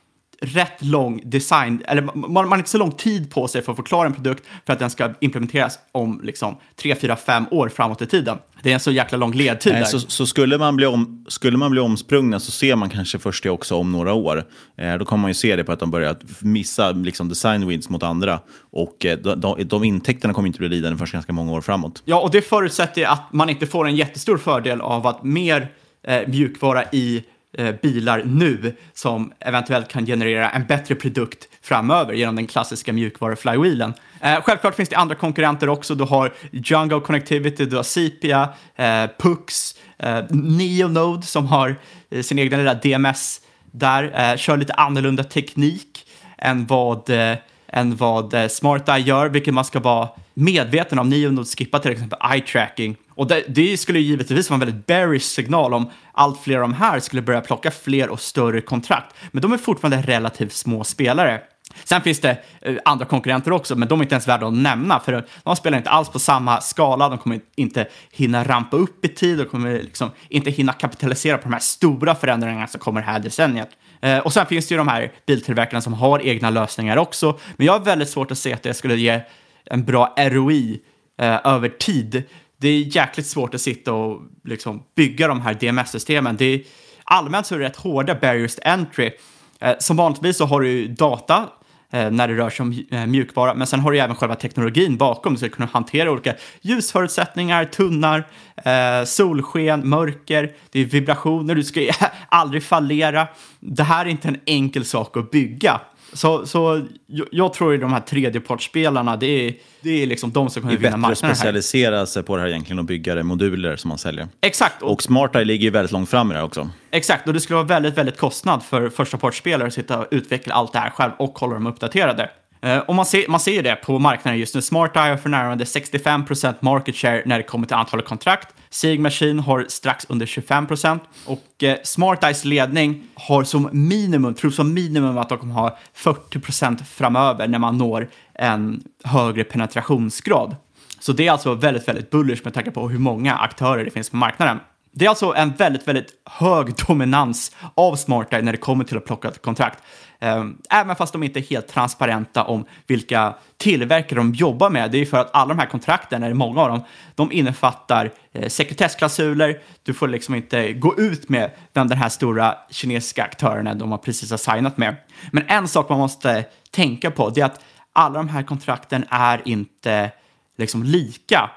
rätt 0.42 0.86
lång 0.86 1.22
design, 1.24 1.84
eller 1.88 2.02
man, 2.02 2.32
man 2.32 2.48
har 2.48 2.58
inte 2.58 2.70
så 2.70 2.78
lång 2.78 2.92
tid 2.92 3.32
på 3.32 3.48
sig 3.48 3.62
för 3.62 3.72
att 3.72 3.76
förklara 3.76 4.08
en 4.08 4.14
produkt 4.14 4.44
för 4.66 4.74
att 4.74 4.80
den 4.80 4.90
ska 4.90 5.14
implementeras 5.20 5.80
om 5.92 6.22
liksom 6.24 6.58
3, 6.76 6.96
4, 6.96 7.16
5 7.16 7.46
år 7.52 7.70
framåt 7.70 8.02
i 8.02 8.06
tiden. 8.06 8.38
Det 8.64 8.70
är 8.70 8.74
en 8.74 8.80
så 8.80 8.92
jäkla 8.92 9.18
lång 9.18 9.34
ledtid 9.34 9.74
Nej, 9.74 9.86
Så, 9.86 10.00
så, 10.00 10.28
skulle, 10.28 10.58
man 10.58 10.76
bli 10.76 10.86
om, 10.86 11.26
skulle 11.28 11.58
man 11.58 11.72
bli 11.72 11.80
omsprungna 11.80 12.40
så 12.40 12.52
ser 12.52 12.76
man 12.76 12.90
kanske 12.90 13.20
först 13.20 13.44
det 13.44 13.50
också 13.50 13.76
om 13.76 13.92
några 13.92 14.14
år. 14.14 14.44
Eh, 14.78 14.96
då 14.96 15.06
kommer 15.06 15.22
man 15.22 15.30
ju 15.30 15.34
se 15.34 15.56
det 15.56 15.64
på 15.64 15.72
att 15.72 15.80
de 15.80 15.92
börjar 15.92 16.18
missa 16.40 16.92
liksom, 16.92 17.30
design 17.30 17.68
wins 17.68 17.90
mot 17.90 18.04
andra. 18.04 18.40
Och 18.72 19.06
eh, 19.06 19.18
de, 19.18 19.40
de, 19.40 19.64
de 19.64 19.84
intäkterna 19.84 20.34
kommer 20.34 20.48
inte 20.48 20.60
bli 20.60 20.70
lidande 20.70 20.98
först 20.98 21.14
ganska 21.14 21.34
många 21.34 21.52
år 21.52 21.62
framåt. 21.62 22.02
Ja, 22.06 22.20
och 22.20 22.32
det 22.32 22.42
förutsätter 22.42 23.06
att 23.06 23.34
man 23.34 23.50
inte 23.50 23.68
får 23.68 23.88
en 23.88 23.96
jättestor 23.96 24.38
fördel 24.38 24.82
av 24.82 25.08
att 25.08 25.24
mer 25.24 25.72
eh, 26.04 26.28
mjukvara 26.28 26.84
i 26.92 27.24
Eh, 27.58 27.76
bilar 27.82 28.24
nu 28.26 28.76
som 28.94 29.34
eventuellt 29.40 29.88
kan 29.88 30.06
generera 30.06 30.50
en 30.50 30.66
bättre 30.66 30.96
produkt 30.96 31.48
framöver 31.62 32.14
genom 32.14 32.36
den 32.36 32.48
klassiska 32.48 32.94
mjukvaru-flywheelen. 32.94 33.94
Eh, 34.22 34.42
självklart 34.42 34.76
finns 34.76 34.90
det 34.90 34.96
andra 34.96 35.16
konkurrenter 35.16 35.70
också. 35.70 35.96
Du 35.96 36.04
har 36.04 36.34
Django 36.52 37.00
Connectivity, 37.00 37.66
du 37.66 37.76
har 37.76 37.84
Cipia, 37.84 38.50
eh, 38.76 39.06
Pux, 39.20 39.76
eh, 40.00 40.24
Neonode 40.30 41.22
som 41.22 41.48
har 41.48 41.76
eh, 42.12 42.22
sin 42.22 42.40
egna 42.40 42.58
lilla 42.58 42.74
DMS 42.74 43.42
där, 43.72 44.32
eh, 44.32 44.38
kör 44.38 44.58
lite 44.58 44.74
annorlunda 44.74 45.24
teknik 45.24 46.06
än 46.38 46.66
vad, 46.66 47.10
eh, 47.10 47.38
än 47.68 47.96
vad 47.96 48.34
eh, 48.34 48.48
SmartEye 48.48 49.00
gör, 49.00 49.30
vilket 49.30 49.54
man 49.54 49.66
ska 49.66 49.80
vara 49.80 50.10
medveten 50.34 51.00
om. 51.00 51.10
Neonode 51.10 51.48
skippar 51.58 51.80
till 51.80 51.92
exempel 51.92 52.20
eye 52.34 52.42
tracking 52.42 52.96
och 53.16 53.28
det, 53.28 53.44
det, 53.48 53.78
skulle 53.78 54.00
givetvis 54.00 54.50
vara 54.50 54.56
en 54.56 54.60
väldigt 54.60 54.88
bearish 54.88 55.26
signal 55.26 55.74
om 55.74 55.90
allt 56.12 56.40
fler 56.40 56.56
av 56.56 56.62
de 56.62 56.74
här 56.74 57.00
skulle 57.00 57.22
börja 57.22 57.42
plocka 57.42 57.72
fler 57.72 58.10
och 58.10 58.20
större 58.20 58.62
kontrakt. 58.62 59.16
Men 59.32 59.42
de 59.42 59.54
är 59.54 59.58
fortfarande 59.58 60.02
relativt 60.02 60.54
små 60.54 60.84
spelare. 60.84 61.42
Sen 61.84 62.02
finns 62.02 62.20
det 62.20 62.38
eh, 62.62 62.76
andra 62.86 63.06
konkurrenter 63.06 63.52
också, 63.52 63.76
men 63.76 63.88
de 63.88 64.00
är 64.00 64.04
inte 64.04 64.16
ens 64.16 64.28
värda 64.28 64.48
att 64.48 64.54
nämna, 64.54 65.00
för 65.00 65.26
de 65.44 65.56
spelar 65.56 65.78
inte 65.78 65.90
alls 65.90 66.10
på 66.10 66.20
samma 66.20 66.62
skala. 66.62 67.10
De 67.10 67.18
kommer 67.18 67.40
inte 67.56 67.88
hinna 68.12 68.44
rampa 68.44 68.78
upp 68.78 69.06
i 69.06 69.08
tid, 69.08 69.38
de 69.38 69.46
kommer 69.46 69.74
liksom 69.74 70.12
inte 70.30 70.52
hinna 70.52 70.74
kapitalisera 70.74 71.38
på 71.38 71.44
de 71.44 71.54
här 71.54 71.60
stora 71.60 72.16
förändringarna 72.16 72.68
som 72.68 72.80
kommer 72.80 73.02
här 73.02 73.20
decenniet. 73.20 73.70
Eh, 74.02 74.18
och 74.18 74.34
sen 74.34 74.46
finns 74.46 74.68
det 74.68 74.74
ju 74.74 74.78
de 74.78 74.88
här 74.88 75.12
biltillverkarna 75.26 75.82
som 75.82 75.94
har 75.94 76.20
egna 76.26 76.50
lösningar 76.50 76.98
också, 76.98 77.40
men 77.58 77.68
jag 77.68 77.74
har 77.74 77.80
väldigt 77.80 78.10
svårt 78.10 78.32
att 78.32 78.38
se 78.38 78.54
att 78.54 78.64
det 78.64 78.74
skulle 78.74 78.96
ge 78.96 79.22
en 79.66 79.86
bra 79.86 80.16
ROI 80.18 80.82
eh, 81.22 81.40
över 81.44 81.70
tid 81.70 82.24
det 82.62 82.68
är 82.68 82.96
jäkligt 82.96 83.28
svårt 83.28 83.54
att 83.54 83.62
sitta 83.62 83.94
och 83.94 84.22
liksom 84.44 84.84
bygga 84.96 85.28
de 85.28 85.42
här 85.42 85.54
DMS-systemen. 85.54 86.38
Det 86.38 86.46
är, 86.46 86.62
allmänt 87.04 87.46
så 87.46 87.56
är 87.56 87.60
det 87.60 87.66
rätt 87.66 87.76
hårda 87.76 88.16
barriers 88.16 88.56
to 88.56 88.62
entry. 88.66 89.12
Eh, 89.60 89.74
som 89.80 89.98
vanligtvis 89.98 90.38
så 90.38 90.46
har 90.46 90.62
du 90.62 90.88
data 90.88 91.50
eh, 91.92 92.12
när 92.12 92.28
det 92.28 92.34
rör 92.34 92.50
sig 92.50 92.64
om 92.64 92.86
eh, 92.92 93.06
mjukvara, 93.06 93.54
men 93.54 93.68
sen 93.68 93.80
har 93.80 93.92
du 93.92 94.00
även 94.00 94.16
själva 94.16 94.36
teknologin 94.36 94.98
bakom. 94.98 95.34
Du 95.34 95.40
ska 95.40 95.50
kunna 95.50 95.70
hantera 95.74 96.12
olika 96.12 96.36
ljusförutsättningar, 96.62 97.66
tunnar, 97.66 98.28
eh, 98.56 99.06
solsken, 99.06 99.90
mörker, 99.90 100.52
det 100.72 100.80
är 100.80 100.86
vibrationer, 100.86 101.56
du 101.56 101.64
ska 101.64 101.82
aldrig 102.30 102.64
fallera. 102.64 103.28
Det 103.60 103.84
här 103.84 104.06
är 104.06 104.10
inte 104.10 104.28
en 104.28 104.40
enkel 104.46 104.86
sak 104.86 105.18
att 105.18 105.32
bygga. 105.32 105.82
Så, 106.14 106.48
så 106.48 106.88
jag, 107.32 107.54
tror 107.54 107.74
att 107.74 107.82
de 107.82 107.94
här 107.94 108.00
tredjepartsspelarna, 108.00 109.18
det 109.18 109.48
är, 109.48 109.54
det 109.82 110.04
är 110.04 110.08
liksom 110.08 110.32
de 110.32 110.50
som 110.50 110.62
kommer 110.62 110.78
vinna 110.78 110.98
marknaden 110.98 111.08
här. 111.08 111.44
Det 111.44 111.50
är 111.50 111.54
bättre 111.54 111.60
att 111.60 111.66
specialisera 111.66 112.06
sig 112.06 112.24
på 112.24 112.36
det 112.36 112.42
här 112.42 112.50
egentligen 112.50 112.80
och 112.80 112.86
bygga 112.86 113.16
det 113.16 113.24
moduler 113.24 113.76
som 113.76 113.90
man 113.90 113.98
säljer. 113.98 114.28
Exakt. 114.42 114.82
Och, 114.82 114.92
och 114.92 115.04
SmartEye 115.04 115.46
ligger 115.46 115.64
ju 115.64 115.70
väldigt 115.70 115.92
långt 115.92 116.10
fram 116.10 116.32
i 116.32 116.34
det 116.34 116.40
här 116.40 116.46
också. 116.46 116.70
Exakt, 116.92 117.28
och 117.28 117.34
det 117.34 117.40
skulle 117.40 117.56
vara 117.56 117.68
väldigt, 117.68 117.98
väldigt 117.98 118.18
kostnad 118.18 118.64
för 118.64 118.90
första 118.90 119.18
partsspelare 119.18 119.68
att 119.68 119.74
sitta 119.74 120.00
och 120.00 120.08
utveckla 120.12 120.54
allt 120.54 120.74
det 120.74 120.80
här 120.80 120.90
själv 120.90 121.12
och 121.18 121.40
hålla 121.40 121.54
dem 121.54 121.68
uppdaterade. 121.68 122.30
Eh, 122.62 122.78
och 122.78 122.96
man 122.96 123.06
ser, 123.06 123.28
man 123.28 123.40
ser 123.40 123.64
det 123.64 123.76
på 123.76 124.00
marknaden 124.00 124.40
just 124.40 124.56
nu. 124.56 124.62
SmartEye 124.62 125.10
har 125.10 125.18
för 125.18 125.30
närvarande 125.30 125.64
65% 125.64 126.56
market 126.60 126.96
share 126.96 127.24
när 127.26 127.38
det 127.38 127.44
kommer 127.44 127.68
till 127.68 127.76
antalet 127.76 128.06
kontrakt. 128.06 128.56
Sig 128.70 128.98
Machine 128.98 129.40
har 129.40 129.66
strax 129.70 130.06
under 130.10 130.26
25% 130.26 131.00
och 131.26 131.64
eh, 131.64 131.78
SmartEyes 131.84 132.46
ledning 132.46 133.04
har 133.16 133.44
som 133.44 133.70
minimum, 133.72 134.34
tror 134.34 134.52
som 134.52 134.74
minimum 134.74 135.18
att 135.18 135.30
de 135.30 135.38
kommer 135.38 135.54
ha 135.54 135.78
40% 135.96 136.84
framöver 136.84 137.48
när 137.48 137.60
man 137.60 137.78
når 137.78 138.10
en 138.34 138.84
högre 139.04 139.44
penetrationsgrad. 139.44 140.56
Så 141.00 141.12
det 141.12 141.28
är 141.28 141.32
alltså 141.32 141.54
väldigt, 141.54 141.88
väldigt 141.88 142.10
bullish 142.10 142.42
med 142.44 142.54
tanke 142.54 142.72
på 142.72 142.90
hur 142.90 143.00
många 143.00 143.36
aktörer 143.36 143.86
det 143.86 143.92
finns 143.92 144.10
på 144.10 144.16
marknaden. 144.16 144.60
Det 144.94 145.06
är 145.06 145.10
alltså 145.10 145.34
en 145.34 145.52
väldigt, 145.52 145.88
väldigt 145.88 146.14
hög 146.26 146.76
dominans 146.88 147.56
av 147.76 147.96
SmartEye 147.96 148.42
när 148.42 148.52
det 148.52 148.58
kommer 148.58 148.84
till 148.84 148.98
att 148.98 149.06
plocka 149.06 149.28
ett 149.28 149.42
kontrakt. 149.42 149.80
Ehm, 150.24 150.58
även 150.70 150.96
fast 150.96 151.14
de 151.14 151.24
inte 151.24 151.40
är 151.40 151.42
helt 151.42 151.68
transparenta 151.68 152.44
om 152.44 152.66
vilka 152.88 153.36
tillverkare 153.58 154.20
de 154.20 154.34
jobbar 154.34 154.70
med. 154.70 154.92
Det 154.92 154.98
är 154.98 155.06
för 155.06 155.18
att 155.18 155.30
alla 155.34 155.54
de 155.54 155.60
här 155.60 155.66
kontrakten, 155.66 156.24
eller 156.24 156.34
många 156.34 156.62
av 156.62 156.70
dem, 156.70 156.84
de 157.16 157.32
innefattar 157.32 158.12
eh, 158.34 158.48
sekretessklausuler. 158.48 159.60
Du 159.84 159.94
får 159.94 160.08
liksom 160.08 160.36
inte 160.36 160.74
gå 160.74 161.00
ut 161.00 161.30
med 161.30 161.52
vem 161.74 161.88
den 161.88 161.98
här 161.98 162.10
stora 162.10 162.56
kinesiska 162.70 163.24
aktören 163.24 163.68
är 163.68 163.76
de 163.76 163.92
har 163.92 163.98
precis 163.98 164.32
har 164.32 164.38
signat 164.38 164.78
med. 164.78 164.96
Men 165.32 165.44
en 165.48 165.68
sak 165.68 165.90
man 165.90 166.00
måste 166.00 166.46
tänka 166.72 167.12
på, 167.12 167.30
det 167.30 167.42
är 167.42 167.46
att 167.46 167.64
alla 167.94 168.18
de 168.18 168.30
här 168.30 168.44
kontrakten 168.44 169.06
är 169.10 169.42
inte 169.46 170.12
liksom 170.58 170.84
lika 170.84 171.50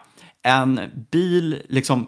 en 0.44 0.80
bil, 1.10 1.62
liksom, 1.68 2.06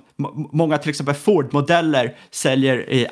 många 0.52 0.78
till 0.78 0.90
exempel 0.90 1.14
Ford-modeller 1.14 2.16
säljer 2.30 2.90
i 2.90 3.06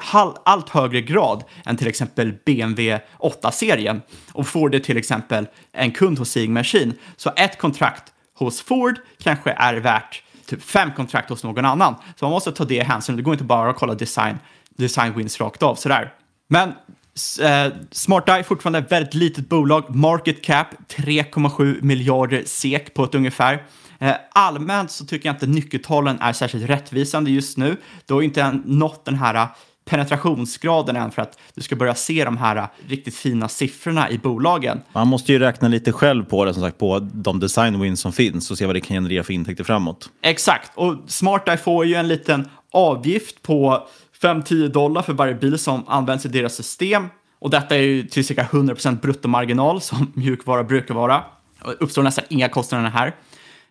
allt 0.44 0.68
högre 0.68 1.00
grad 1.00 1.44
än 1.66 1.76
till 1.76 1.88
exempel 1.88 2.34
BMW 2.46 3.00
8-serien. 3.18 4.02
Och 4.32 4.46
Ford 4.46 4.74
är 4.74 4.78
till 4.78 4.96
exempel 4.96 5.46
en 5.72 5.90
kund 5.90 6.18
hos 6.18 6.30
Seeing 6.30 6.52
Machine. 6.52 6.94
Så 7.16 7.32
ett 7.36 7.58
kontrakt 7.58 8.12
hos 8.34 8.60
Ford 8.60 8.98
kanske 9.22 9.50
är 9.50 9.74
värt 9.74 10.22
typ 10.46 10.62
fem 10.62 10.90
kontrakt 10.96 11.28
hos 11.30 11.44
någon 11.44 11.64
annan. 11.64 11.94
Så 12.16 12.24
man 12.24 12.32
måste 12.32 12.52
ta 12.52 12.64
det 12.64 12.74
i 12.74 12.80
hänsyn. 12.80 13.16
Det 13.16 13.22
går 13.22 13.34
inte 13.34 13.44
bara 13.44 13.70
att 13.70 13.76
kolla 13.76 13.94
design, 13.94 14.38
design 14.76 15.14
wins 15.16 15.40
rakt 15.40 15.62
av 15.62 15.74
sådär. 15.74 16.12
Men 16.48 16.72
Smart 17.90 18.28
Eye 18.28 18.38
är 18.38 18.42
fortfarande 18.42 18.78
ett 18.78 18.92
väldigt 18.92 19.14
litet 19.14 19.48
bolag. 19.48 19.94
Market 19.94 20.42
cap 20.42 20.66
3,7 20.88 21.82
miljarder 21.82 22.42
SEK 22.46 22.94
på 22.94 23.04
ett 23.04 23.14
ungefär. 23.14 23.62
Eh, 23.98 24.14
allmänt 24.32 24.90
så 24.90 25.04
tycker 25.04 25.28
jag 25.28 25.34
inte 25.34 25.46
nyckeltalen 25.46 26.20
är 26.20 26.32
särskilt 26.32 26.70
rättvisande 26.70 27.30
just 27.30 27.58
nu. 27.58 27.76
Du 28.06 28.14
har 28.14 28.22
inte 28.22 28.60
nått 28.64 29.04
den 29.04 29.14
här 29.14 29.48
penetrationsgraden 29.84 30.96
än 30.96 31.10
för 31.10 31.22
att 31.22 31.38
du 31.54 31.62
ska 31.62 31.76
börja 31.76 31.94
se 31.94 32.24
de 32.24 32.36
här 32.36 32.68
riktigt 32.88 33.16
fina 33.16 33.48
siffrorna 33.48 34.10
i 34.10 34.18
bolagen. 34.18 34.80
Man 34.92 35.08
måste 35.08 35.32
ju 35.32 35.38
räkna 35.38 35.68
lite 35.68 35.92
själv 35.92 36.24
på 36.24 36.44
det, 36.44 36.54
som 36.54 36.62
sagt, 36.62 36.78
på 36.78 36.98
de 36.98 37.40
design 37.40 37.80
wins 37.80 38.00
som 38.00 38.12
finns 38.12 38.50
och 38.50 38.58
se 38.58 38.66
vad 38.66 38.76
det 38.76 38.80
kan 38.80 38.96
generera 38.96 39.22
för 39.22 39.32
intäkter 39.32 39.64
framåt. 39.64 40.10
Exakt, 40.22 40.70
och 40.74 40.96
SmartEye 41.06 41.56
får 41.56 41.86
ju 41.86 41.94
en 41.94 42.08
liten 42.08 42.48
avgift 42.72 43.42
på 43.42 43.88
5-10 44.24 44.68
dollar 44.68 45.02
för 45.02 45.12
varje 45.12 45.34
bil 45.34 45.58
som 45.58 45.84
används 45.88 46.26
i 46.26 46.28
deras 46.28 46.54
system. 46.54 47.06
Och 47.38 47.50
detta 47.50 47.76
är 47.76 47.80
ju 47.80 48.02
till 48.02 48.26
cirka 48.26 48.42
100% 48.42 49.00
bruttomarginal 49.00 49.80
som 49.80 50.12
mjukvara 50.14 50.64
brukar 50.64 50.94
vara. 50.94 51.24
Det 51.64 51.72
uppstår 51.72 52.02
nästan 52.02 52.24
inga 52.28 52.48
kostnader 52.48 52.90
här. 52.90 53.14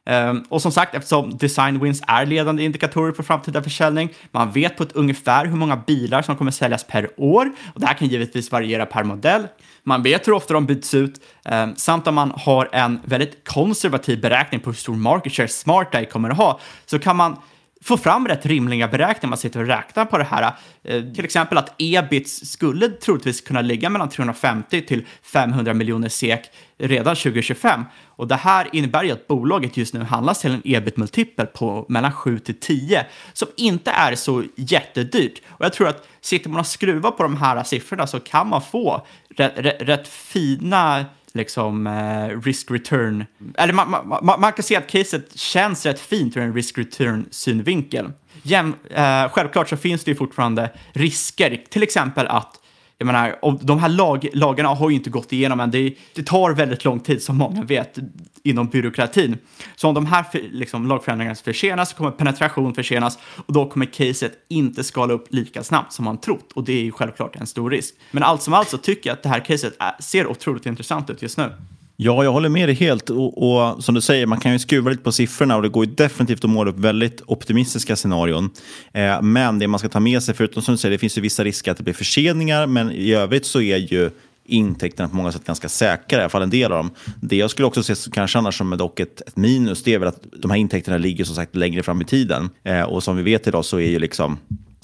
Um, 0.06 0.46
och 0.50 0.62
som 0.62 0.72
sagt, 0.72 0.96
eftersom 0.96 1.38
design 1.38 1.80
wins 1.80 2.02
är 2.08 2.26
ledande 2.26 2.64
indikatorer 2.64 3.12
på 3.12 3.24
framtida 3.24 3.64
försäljning, 3.64 4.10
man 4.32 4.52
vet 4.52 4.78
på 4.78 4.84
ett 4.84 4.92
ungefär 4.92 5.46
hur 5.46 5.56
många 5.56 5.78
bilar 5.78 6.22
som 6.22 6.36
kommer 6.36 6.52
säljas 6.52 6.84
per 6.84 7.10
år 7.18 7.52
och 7.74 7.80
det 7.80 7.86
här 7.88 7.94
kan 7.94 8.08
givetvis 8.08 8.52
variera 8.52 8.86
per 8.86 9.04
modell. 9.04 9.48
Man 9.84 10.04
vet 10.04 10.28
hur 10.28 10.34
ofta 10.34 10.54
de 10.54 10.66
byts 10.66 10.94
ut 10.94 11.22
um, 11.46 11.76
samt 11.76 12.08
om 12.08 12.16
man 12.16 12.32
har 12.36 12.70
en 12.72 13.00
väldigt 13.06 13.48
konservativ 13.48 14.22
beräkning 14.22 14.62
på 14.62 14.70
hur 14.70 14.78
stor 14.78 14.96
market 14.96 15.34
share 15.34 15.48
Smart 15.48 16.10
kommer 16.12 16.30
att 16.30 16.38
ha 16.38 16.60
så 16.86 17.00
kan 17.00 17.16
man 17.16 17.38
få 17.84 17.98
fram 17.98 18.28
rätt 18.28 18.46
rimliga 18.46 18.88
beräkningar 18.88 19.30
man 19.30 19.38
sitter 19.38 19.60
och 19.60 19.68
räknar 19.68 20.06
på 20.06 20.18
det 20.18 20.24
här. 20.24 20.54
Eh, 20.84 21.04
till 21.04 21.26
exempel 21.26 21.58
att 21.58 21.76
ebit 21.78 22.30
skulle 22.30 22.90
troligtvis 22.90 23.42
kunna 23.42 23.62
ligga 23.62 23.90
mellan 23.90 24.10
350 24.10 24.82
till 24.82 25.06
500 25.24 25.74
miljoner 25.74 26.10
SEK 26.10 26.42
redan 26.78 27.16
2025. 27.16 27.84
Och 28.06 28.28
det 28.28 28.36
här 28.36 28.70
innebär 28.72 29.04
ju 29.04 29.12
att 29.12 29.28
bolaget 29.28 29.78
just 29.78 29.94
nu 29.94 30.04
handlas 30.04 30.42
till 30.42 30.52
en 30.52 30.62
ebit-multipel 30.66 31.46
på 31.46 31.86
mellan 31.90 32.12
7 32.12 32.40
till 32.40 32.60
10, 32.60 33.06
som 33.34 33.48
inte 33.58 33.92
är 33.92 34.16
så 34.16 34.44
jättedyrt. 34.56 35.42
Och 35.48 35.66
jag 35.66 35.74
tror 35.74 35.88
att 35.88 36.08
sitter 36.22 36.50
man 36.50 36.60
och 36.60 36.68
skruvar 36.68 37.12
på 37.12 37.24
de 37.24 37.38
här 37.38 37.64
siffrorna 37.64 38.08
så 38.08 38.20
kan 38.20 38.48
man 38.48 38.62
få 38.62 39.08
rätt, 39.36 39.54
rätt, 39.56 39.82
rätt 39.82 40.08
fina 40.08 41.06
liksom 41.34 41.88
eh, 41.88 42.42
risk 42.42 42.72
return. 42.72 43.26
Eller 43.58 43.74
man, 43.74 43.90
man, 43.92 44.40
man, 44.40 44.54
kan 44.54 44.64
se 44.64 44.76
att 44.76 44.88
caset 44.88 45.40
känns 45.40 45.86
rätt 45.86 46.00
fint 46.00 46.38
ur 46.38 46.42
en 46.42 46.54
risk 46.54 46.78
return 46.78 47.26
synvinkel. 47.32 48.12
Jäm, 48.42 48.76
eh, 48.90 49.30
självklart 49.30 49.70
så 49.70 49.78
finns 49.78 50.04
det 50.04 50.12
ju 50.12 50.16
fortfarande 50.16 50.70
risker, 50.94 51.64
till 51.70 51.84
exempel 51.84 52.28
att 52.28 52.60
jag 53.04 53.14
menar, 53.14 53.66
de 53.66 53.80
här 53.80 53.90
lag, 53.90 54.28
lagarna 54.34 54.70
har 54.70 54.90
ju 54.90 54.96
inte 54.96 55.10
gått 55.10 55.34
igenom 55.34 55.60
än. 55.60 55.72
Det, 55.72 55.94
det, 56.16 56.24
tar 56.24 56.52
väldigt 56.52 56.86
lång 56.86 57.00
tid, 57.00 57.24
som 57.24 57.38
många 57.38 57.64
vet, 57.64 57.98
inom 58.44 58.68
byråkratin. 58.68 59.38
Så 59.76 59.88
om 59.88 59.94
de 59.94 60.06
här 60.06 60.26
liksom, 60.52 60.88
lagförändringarna 60.88 61.36
försenas 61.36 61.90
så 61.90 61.96
kommer 61.96 62.12
penetration 62.12 62.74
försenas 62.74 63.20
och 63.46 63.54
då 63.54 63.70
kommer 63.70 63.86
caset 63.86 64.34
inte 64.50 64.84
skala 64.84 65.14
upp 65.14 65.28
lika 65.30 65.64
snabbt 65.64 65.94
som 65.94 66.06
man 66.06 66.18
trott. 66.18 66.52
Och 66.52 66.64
det 66.64 66.74
är 66.74 66.84
ju 66.84 66.92
självklart 66.92 67.36
en 67.36 67.48
stor 67.48 67.70
risk. 67.70 67.96
Men 68.12 68.24
allt 68.24 68.42
som 68.42 68.54
allt 68.54 68.70
så 68.70 68.78
tycker 68.78 69.10
jag 69.10 69.16
att 69.16 69.24
det 69.24 69.30
här 69.30 69.46
caset 69.46 69.76
är, 69.80 69.96
ser 70.00 70.28
otroligt 70.28 70.66
intressant 70.66 71.10
ut 71.10 71.22
just 71.22 71.38
nu. 71.38 71.52
Ja, 71.98 72.24
jag 72.24 72.32
håller 72.32 72.50
med 72.50 72.70
dig 72.70 72.76
helt. 72.76 73.10
Och, 73.10 73.38
och, 73.38 73.84
som 73.84 73.96
du 73.96 74.02
säger, 74.02 74.26
man 74.26 74.40
kan 74.40 74.54
ju 74.54 74.60
skruva 74.60 74.90
lite 74.90 75.04
på 75.04 75.12
siffrorna 75.12 75.56
och 75.56 75.62
det 75.62 75.70
går 75.70 75.86
ju 75.86 75.92
definitivt 75.92 76.44
att 76.44 76.50
måla 76.50 76.72
upp 76.72 76.80
väldigt 76.80 77.22
optimistiska 77.26 77.96
scenarion. 77.96 78.50
Eh, 78.94 79.22
men 79.22 79.60
det 79.60 79.68
man 79.68 79.80
ska 79.80 79.90
ta 79.90 80.00
med 80.00 80.24
sig, 80.24 80.36
förutom 80.36 80.62
som 80.62 80.74
du 80.74 80.78
säger, 80.78 80.92
det 80.92 80.98
finns 80.98 81.18
ju 81.18 81.22
vissa 81.22 81.44
risker 81.44 81.72
att 81.72 81.78
det 81.78 81.84
blir 81.84 81.94
förseningar, 81.94 82.68
men 82.68 82.92
i 82.92 83.14
övrigt 83.14 83.46
så 83.46 83.62
är 83.62 83.78
ju 83.78 84.10
intäkterna 84.46 85.10
på 85.10 85.16
många 85.16 85.32
sätt 85.32 85.46
ganska 85.46 85.70
säkra, 85.70 86.18
i 86.18 86.22
alla 86.22 86.30
fall 86.30 86.42
en 86.42 86.50
del 86.50 86.72
av 86.72 86.78
dem. 86.78 86.92
Det 87.22 87.36
jag 87.36 87.52
skulle 87.52 87.66
också 87.66 87.84
se 87.84 88.12
kanske 88.12 88.38
annars 88.38 88.58
som 88.58 88.78
dock 88.78 89.00
ett, 89.00 89.22
ett 89.22 89.36
minus, 89.36 89.84
det 89.84 89.94
är 89.94 90.00
väl 90.00 90.08
att 90.08 90.24
de 90.42 90.52
här 90.52 90.58
intäkterna 90.58 90.98
ligger 90.98 91.26
som 91.26 91.36
sagt 91.36 91.56
längre 91.56 91.84
fram 91.84 92.02
i 92.02 92.06
tiden. 92.06 92.50
Eh, 92.64 92.82
och 92.82 93.04
som 93.04 93.18
vi 93.18 93.24
vet 93.24 93.48
idag 93.48 93.66
så 93.66 93.78
är 93.78 93.90
ju 93.90 94.00
liksom 94.00 94.38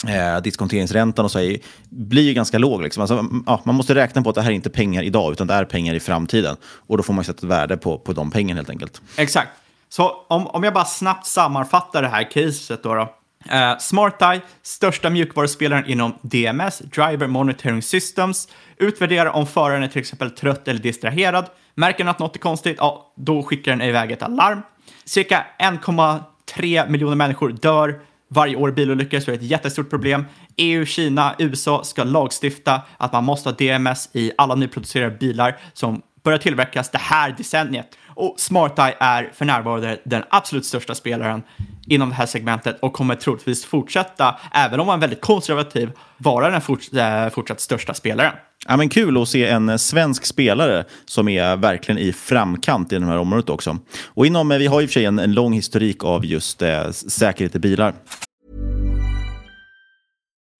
eh, 0.07 0.41
diskonteringsräntan 0.41 1.25
och 1.25 1.31
så 1.31 1.39
här, 1.39 1.57
blir 1.89 2.23
ju 2.23 2.33
ganska 2.33 2.57
låg. 2.57 2.81
Liksom. 2.81 3.01
Alltså, 3.01 3.25
ja, 3.45 3.61
man 3.63 3.75
måste 3.75 3.95
räkna 3.95 4.21
på 4.21 4.29
att 4.29 4.35
det 4.35 4.41
här 4.41 4.51
är 4.51 4.55
inte 4.55 4.69
pengar 4.69 5.03
idag, 5.03 5.31
utan 5.31 5.47
det 5.47 5.53
är 5.53 5.65
pengar 5.65 5.93
i 5.93 5.99
framtiden. 5.99 6.55
Och 6.63 6.97
då 6.97 7.03
får 7.03 7.13
man 7.13 7.23
sätta 7.23 7.37
ett 7.37 7.43
värde 7.43 7.77
på, 7.77 7.97
på 7.97 8.13
de 8.13 8.31
pengarna 8.31 8.57
helt 8.57 8.69
enkelt. 8.69 9.01
Exakt. 9.15 9.49
Så 9.89 10.25
om, 10.27 10.47
om 10.47 10.63
jag 10.63 10.73
bara 10.73 10.85
snabbt 10.85 11.25
sammanfattar 11.25 12.01
det 12.01 12.07
här 12.07 12.31
caset 12.31 12.83
då. 12.83 12.93
då. 12.93 13.15
Eh, 13.49 13.71
uh, 13.71 13.77
SmartEye, 13.77 14.41
största 14.61 15.09
mjukvaruspelaren 15.09 15.85
inom 15.85 16.13
DMS, 16.21 16.79
Driver 16.79 17.27
Monitoring 17.27 17.81
Systems, 17.81 18.47
utvärderar 18.77 19.29
om 19.29 19.47
föraren 19.47 19.83
är 19.83 19.87
till 19.87 19.99
exempel 19.99 20.31
trött 20.31 20.67
eller 20.67 20.79
distraherad. 20.79 21.45
Märker 21.75 21.97
den 21.97 22.07
att 22.07 22.19
något 22.19 22.35
är 22.35 22.39
konstigt, 22.39 22.75
ja, 22.79 23.13
då 23.15 23.43
skickar 23.43 23.71
den 23.71 23.81
iväg 23.81 24.11
ett 24.11 24.23
alarm. 24.23 24.61
Cirka 25.05 25.45
1,3 25.59 26.89
miljoner 26.89 27.15
människor 27.15 27.49
dör 27.49 28.01
varje 28.29 28.55
år 28.55 28.69
i 28.69 28.71
bilolyckor, 28.71 29.19
så 29.19 29.31
är 29.31 29.35
det 29.35 29.43
ett 29.45 29.51
jättestort 29.51 29.89
problem. 29.89 30.25
EU, 30.57 30.85
Kina, 30.85 31.35
USA 31.39 31.83
ska 31.83 32.03
lagstifta 32.03 32.81
att 32.97 33.13
man 33.13 33.23
måste 33.23 33.49
ha 33.49 33.55
DMS 33.55 34.09
i 34.13 34.31
alla 34.37 34.55
nyproducerade 34.55 35.17
bilar 35.17 35.57
som 35.73 36.01
börjar 36.23 36.39
tillverkas 36.39 36.89
det 36.89 36.97
här 36.97 37.35
decenniet. 37.37 37.97
Och 38.07 38.35
SmartEye 38.37 38.95
är 38.99 39.31
för 39.33 39.45
närvarande 39.45 39.99
den 40.05 40.23
absolut 40.29 40.65
största 40.65 40.95
spelaren 40.95 41.43
inom 41.89 42.09
det 42.09 42.15
här 42.15 42.25
segmentet 42.25 42.77
och 42.79 42.93
kommer 42.93 43.15
troligtvis 43.15 43.65
fortsätta, 43.65 44.39
även 44.53 44.79
om 44.79 44.87
man 44.87 44.95
är 44.95 45.01
väldigt 45.01 45.21
konservativ, 45.21 45.91
vara 46.17 46.49
den 46.49 46.61
äh, 46.99 47.29
fortsatt 47.29 47.59
största 47.59 47.93
spelaren. 47.93 48.33
Ja, 48.67 48.77
men 48.77 48.89
kul 48.89 49.21
att 49.21 49.29
se 49.29 49.47
en 49.47 49.79
svensk 49.79 50.25
spelare 50.25 50.85
som 51.05 51.27
är 51.27 51.55
verkligen 51.55 51.99
i 51.99 52.13
framkant 52.13 52.93
i 52.93 52.99
det 52.99 53.05
här 53.05 53.17
området 53.17 53.49
också. 53.49 53.77
Och 54.05 54.25
inom, 54.25 54.49
vi 54.49 54.67
har 54.67 54.81
i 54.81 54.85
och 54.85 54.89
för 54.89 54.93
sig 54.93 55.05
en, 55.05 55.19
en 55.19 55.33
lång 55.33 55.53
historik 55.53 56.03
av 56.03 56.25
just 56.25 56.61
eh, 56.61 56.91
säkerhet 56.91 57.55
i 57.55 57.59
bilar. 57.59 57.93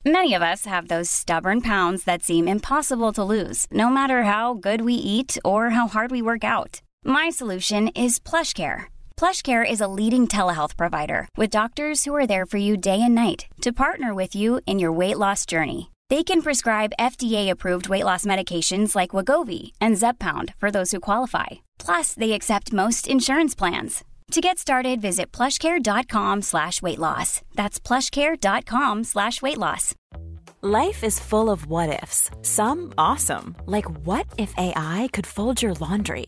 Many 0.05 0.33
of 0.33 0.41
us 0.41 0.65
have 0.65 0.87
those 0.87 1.09
stubborn 1.11 1.61
pounds 1.61 2.05
that 2.05 2.23
seem 2.23 2.47
impossible 2.47 3.11
to 3.11 3.23
lose, 3.23 3.67
no 3.69 3.89
matter 3.89 4.23
how 4.23 4.53
good 4.53 4.81
we 4.81 4.93
eat 4.93 5.37
or 5.43 5.69
how 5.69 5.87
hard 5.87 6.11
we 6.11 6.21
work 6.21 6.43
out. 6.43 6.81
My 7.05 7.31
solution 7.31 7.89
is 7.89 8.19
PlushCare. 8.19 8.98
PlushCare 9.19 9.69
is 9.69 9.81
a 9.81 9.87
leading 9.89 10.27
telehealth 10.29 10.77
provider 10.77 11.27
with 11.35 11.49
doctors 11.49 12.05
who 12.05 12.15
are 12.15 12.25
there 12.25 12.45
for 12.45 12.55
you 12.55 12.77
day 12.77 13.01
and 13.01 13.13
night 13.13 13.47
to 13.59 13.73
partner 13.73 14.13
with 14.15 14.33
you 14.33 14.61
in 14.65 14.79
your 14.79 14.93
weight 14.93 15.17
loss 15.17 15.45
journey. 15.45 15.91
They 16.07 16.23
can 16.23 16.41
prescribe 16.41 16.93
FDA-approved 16.97 17.89
weight 17.89 18.05
loss 18.05 18.23
medications 18.23 18.95
like 18.95 19.09
Wagovi 19.09 19.73
and 19.81 19.97
Zepbound 19.97 20.53
for 20.55 20.71
those 20.71 20.91
who 20.91 21.01
qualify. 21.01 21.47
Plus, 21.79 22.13
they 22.13 22.31
accept 22.31 22.71
most 22.71 23.09
insurance 23.09 23.55
plans. 23.55 24.05
To 24.31 24.39
get 24.39 24.57
started, 24.57 25.01
visit 25.01 25.33
plushcare.com 25.33 26.41
slash 26.43 26.81
weight 26.81 26.99
loss. 26.99 27.41
That's 27.55 27.77
plushcare.com 27.77 29.03
slash 29.03 29.41
weight 29.41 29.57
loss. 29.57 29.95
Life 30.61 31.03
is 31.03 31.19
full 31.19 31.49
of 31.49 31.65
what-ifs. 31.65 32.31
Some 32.43 32.93
awesome, 32.97 33.57
like 33.65 33.89
what 34.05 34.27
if 34.37 34.53
AI 34.57 35.09
could 35.11 35.27
fold 35.27 35.61
your 35.61 35.73
laundry? 35.73 36.27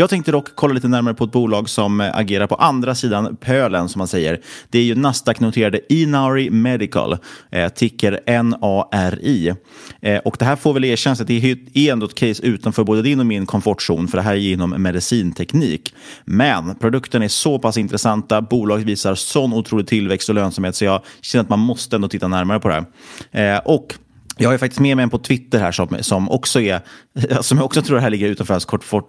Jag 0.00 0.10
tänkte 0.10 0.32
dock 0.32 0.48
kolla 0.54 0.74
lite 0.74 0.88
närmare 0.88 1.14
på 1.14 1.24
ett 1.24 1.32
bolag 1.32 1.68
som 1.68 2.00
agerar 2.00 2.46
på 2.46 2.54
andra 2.54 2.94
sidan 2.94 3.36
pölen, 3.36 3.88
som 3.88 3.98
man 3.98 4.08
säger. 4.08 4.40
Det 4.70 4.78
är 4.78 4.82
ju 4.82 4.94
Nasdaq-noterade 4.94 5.80
Inari 5.88 6.50
Medical, 6.50 7.16
eh, 7.50 7.68
ticker 7.68 8.42
NARI. 8.42 9.54
Eh, 10.00 10.18
och 10.18 10.36
det 10.38 10.44
här 10.44 10.56
får 10.56 10.72
väl 10.72 10.84
erkännas 10.84 11.20
att 11.20 11.26
det 11.26 11.56
är 11.74 11.92
ändå 11.92 12.06
ett 12.06 12.14
case 12.14 12.42
utanför 12.42 12.84
både 12.84 13.02
din 13.02 13.20
och 13.20 13.26
min 13.26 13.46
komfortzon, 13.46 14.08
för 14.08 14.18
det 14.18 14.22
här 14.22 14.34
är 14.34 14.52
inom 14.52 14.70
medicinteknik. 14.70 15.94
Men 16.24 16.74
produkten 16.74 17.22
är 17.22 17.28
så 17.28 17.58
pass 17.58 17.78
intressanta, 17.78 18.42
bolaget 18.42 18.86
visar 18.86 19.14
sån 19.14 19.52
otrolig 19.52 19.86
tillväxt 19.86 20.28
och 20.28 20.34
lönsamhet, 20.34 20.76
så 20.76 20.84
jag 20.84 21.02
känner 21.20 21.42
att 21.42 21.50
man 21.50 21.58
måste 21.58 21.96
ändå 21.96 22.08
titta 22.08 22.28
närmare 22.28 22.60
på 22.60 22.68
det 22.68 22.84
här. 23.30 23.54
Eh, 23.56 23.60
och 23.64 23.94
jag 24.38 24.50
har 24.50 24.58
faktiskt 24.58 24.80
med 24.80 24.96
mig 24.96 25.02
en 25.02 25.10
på 25.10 25.18
Twitter 25.18 25.58
här 25.58 25.72
som, 25.72 25.96
som 26.00 26.30
också 26.30 26.60
är, 26.60 26.80
som 27.40 27.58
jag 27.58 27.64
också 27.64 27.82
tror 27.82 27.98
här 27.98 28.10
ligger 28.10 28.28
utanför 28.28 28.54
hans 28.54 28.66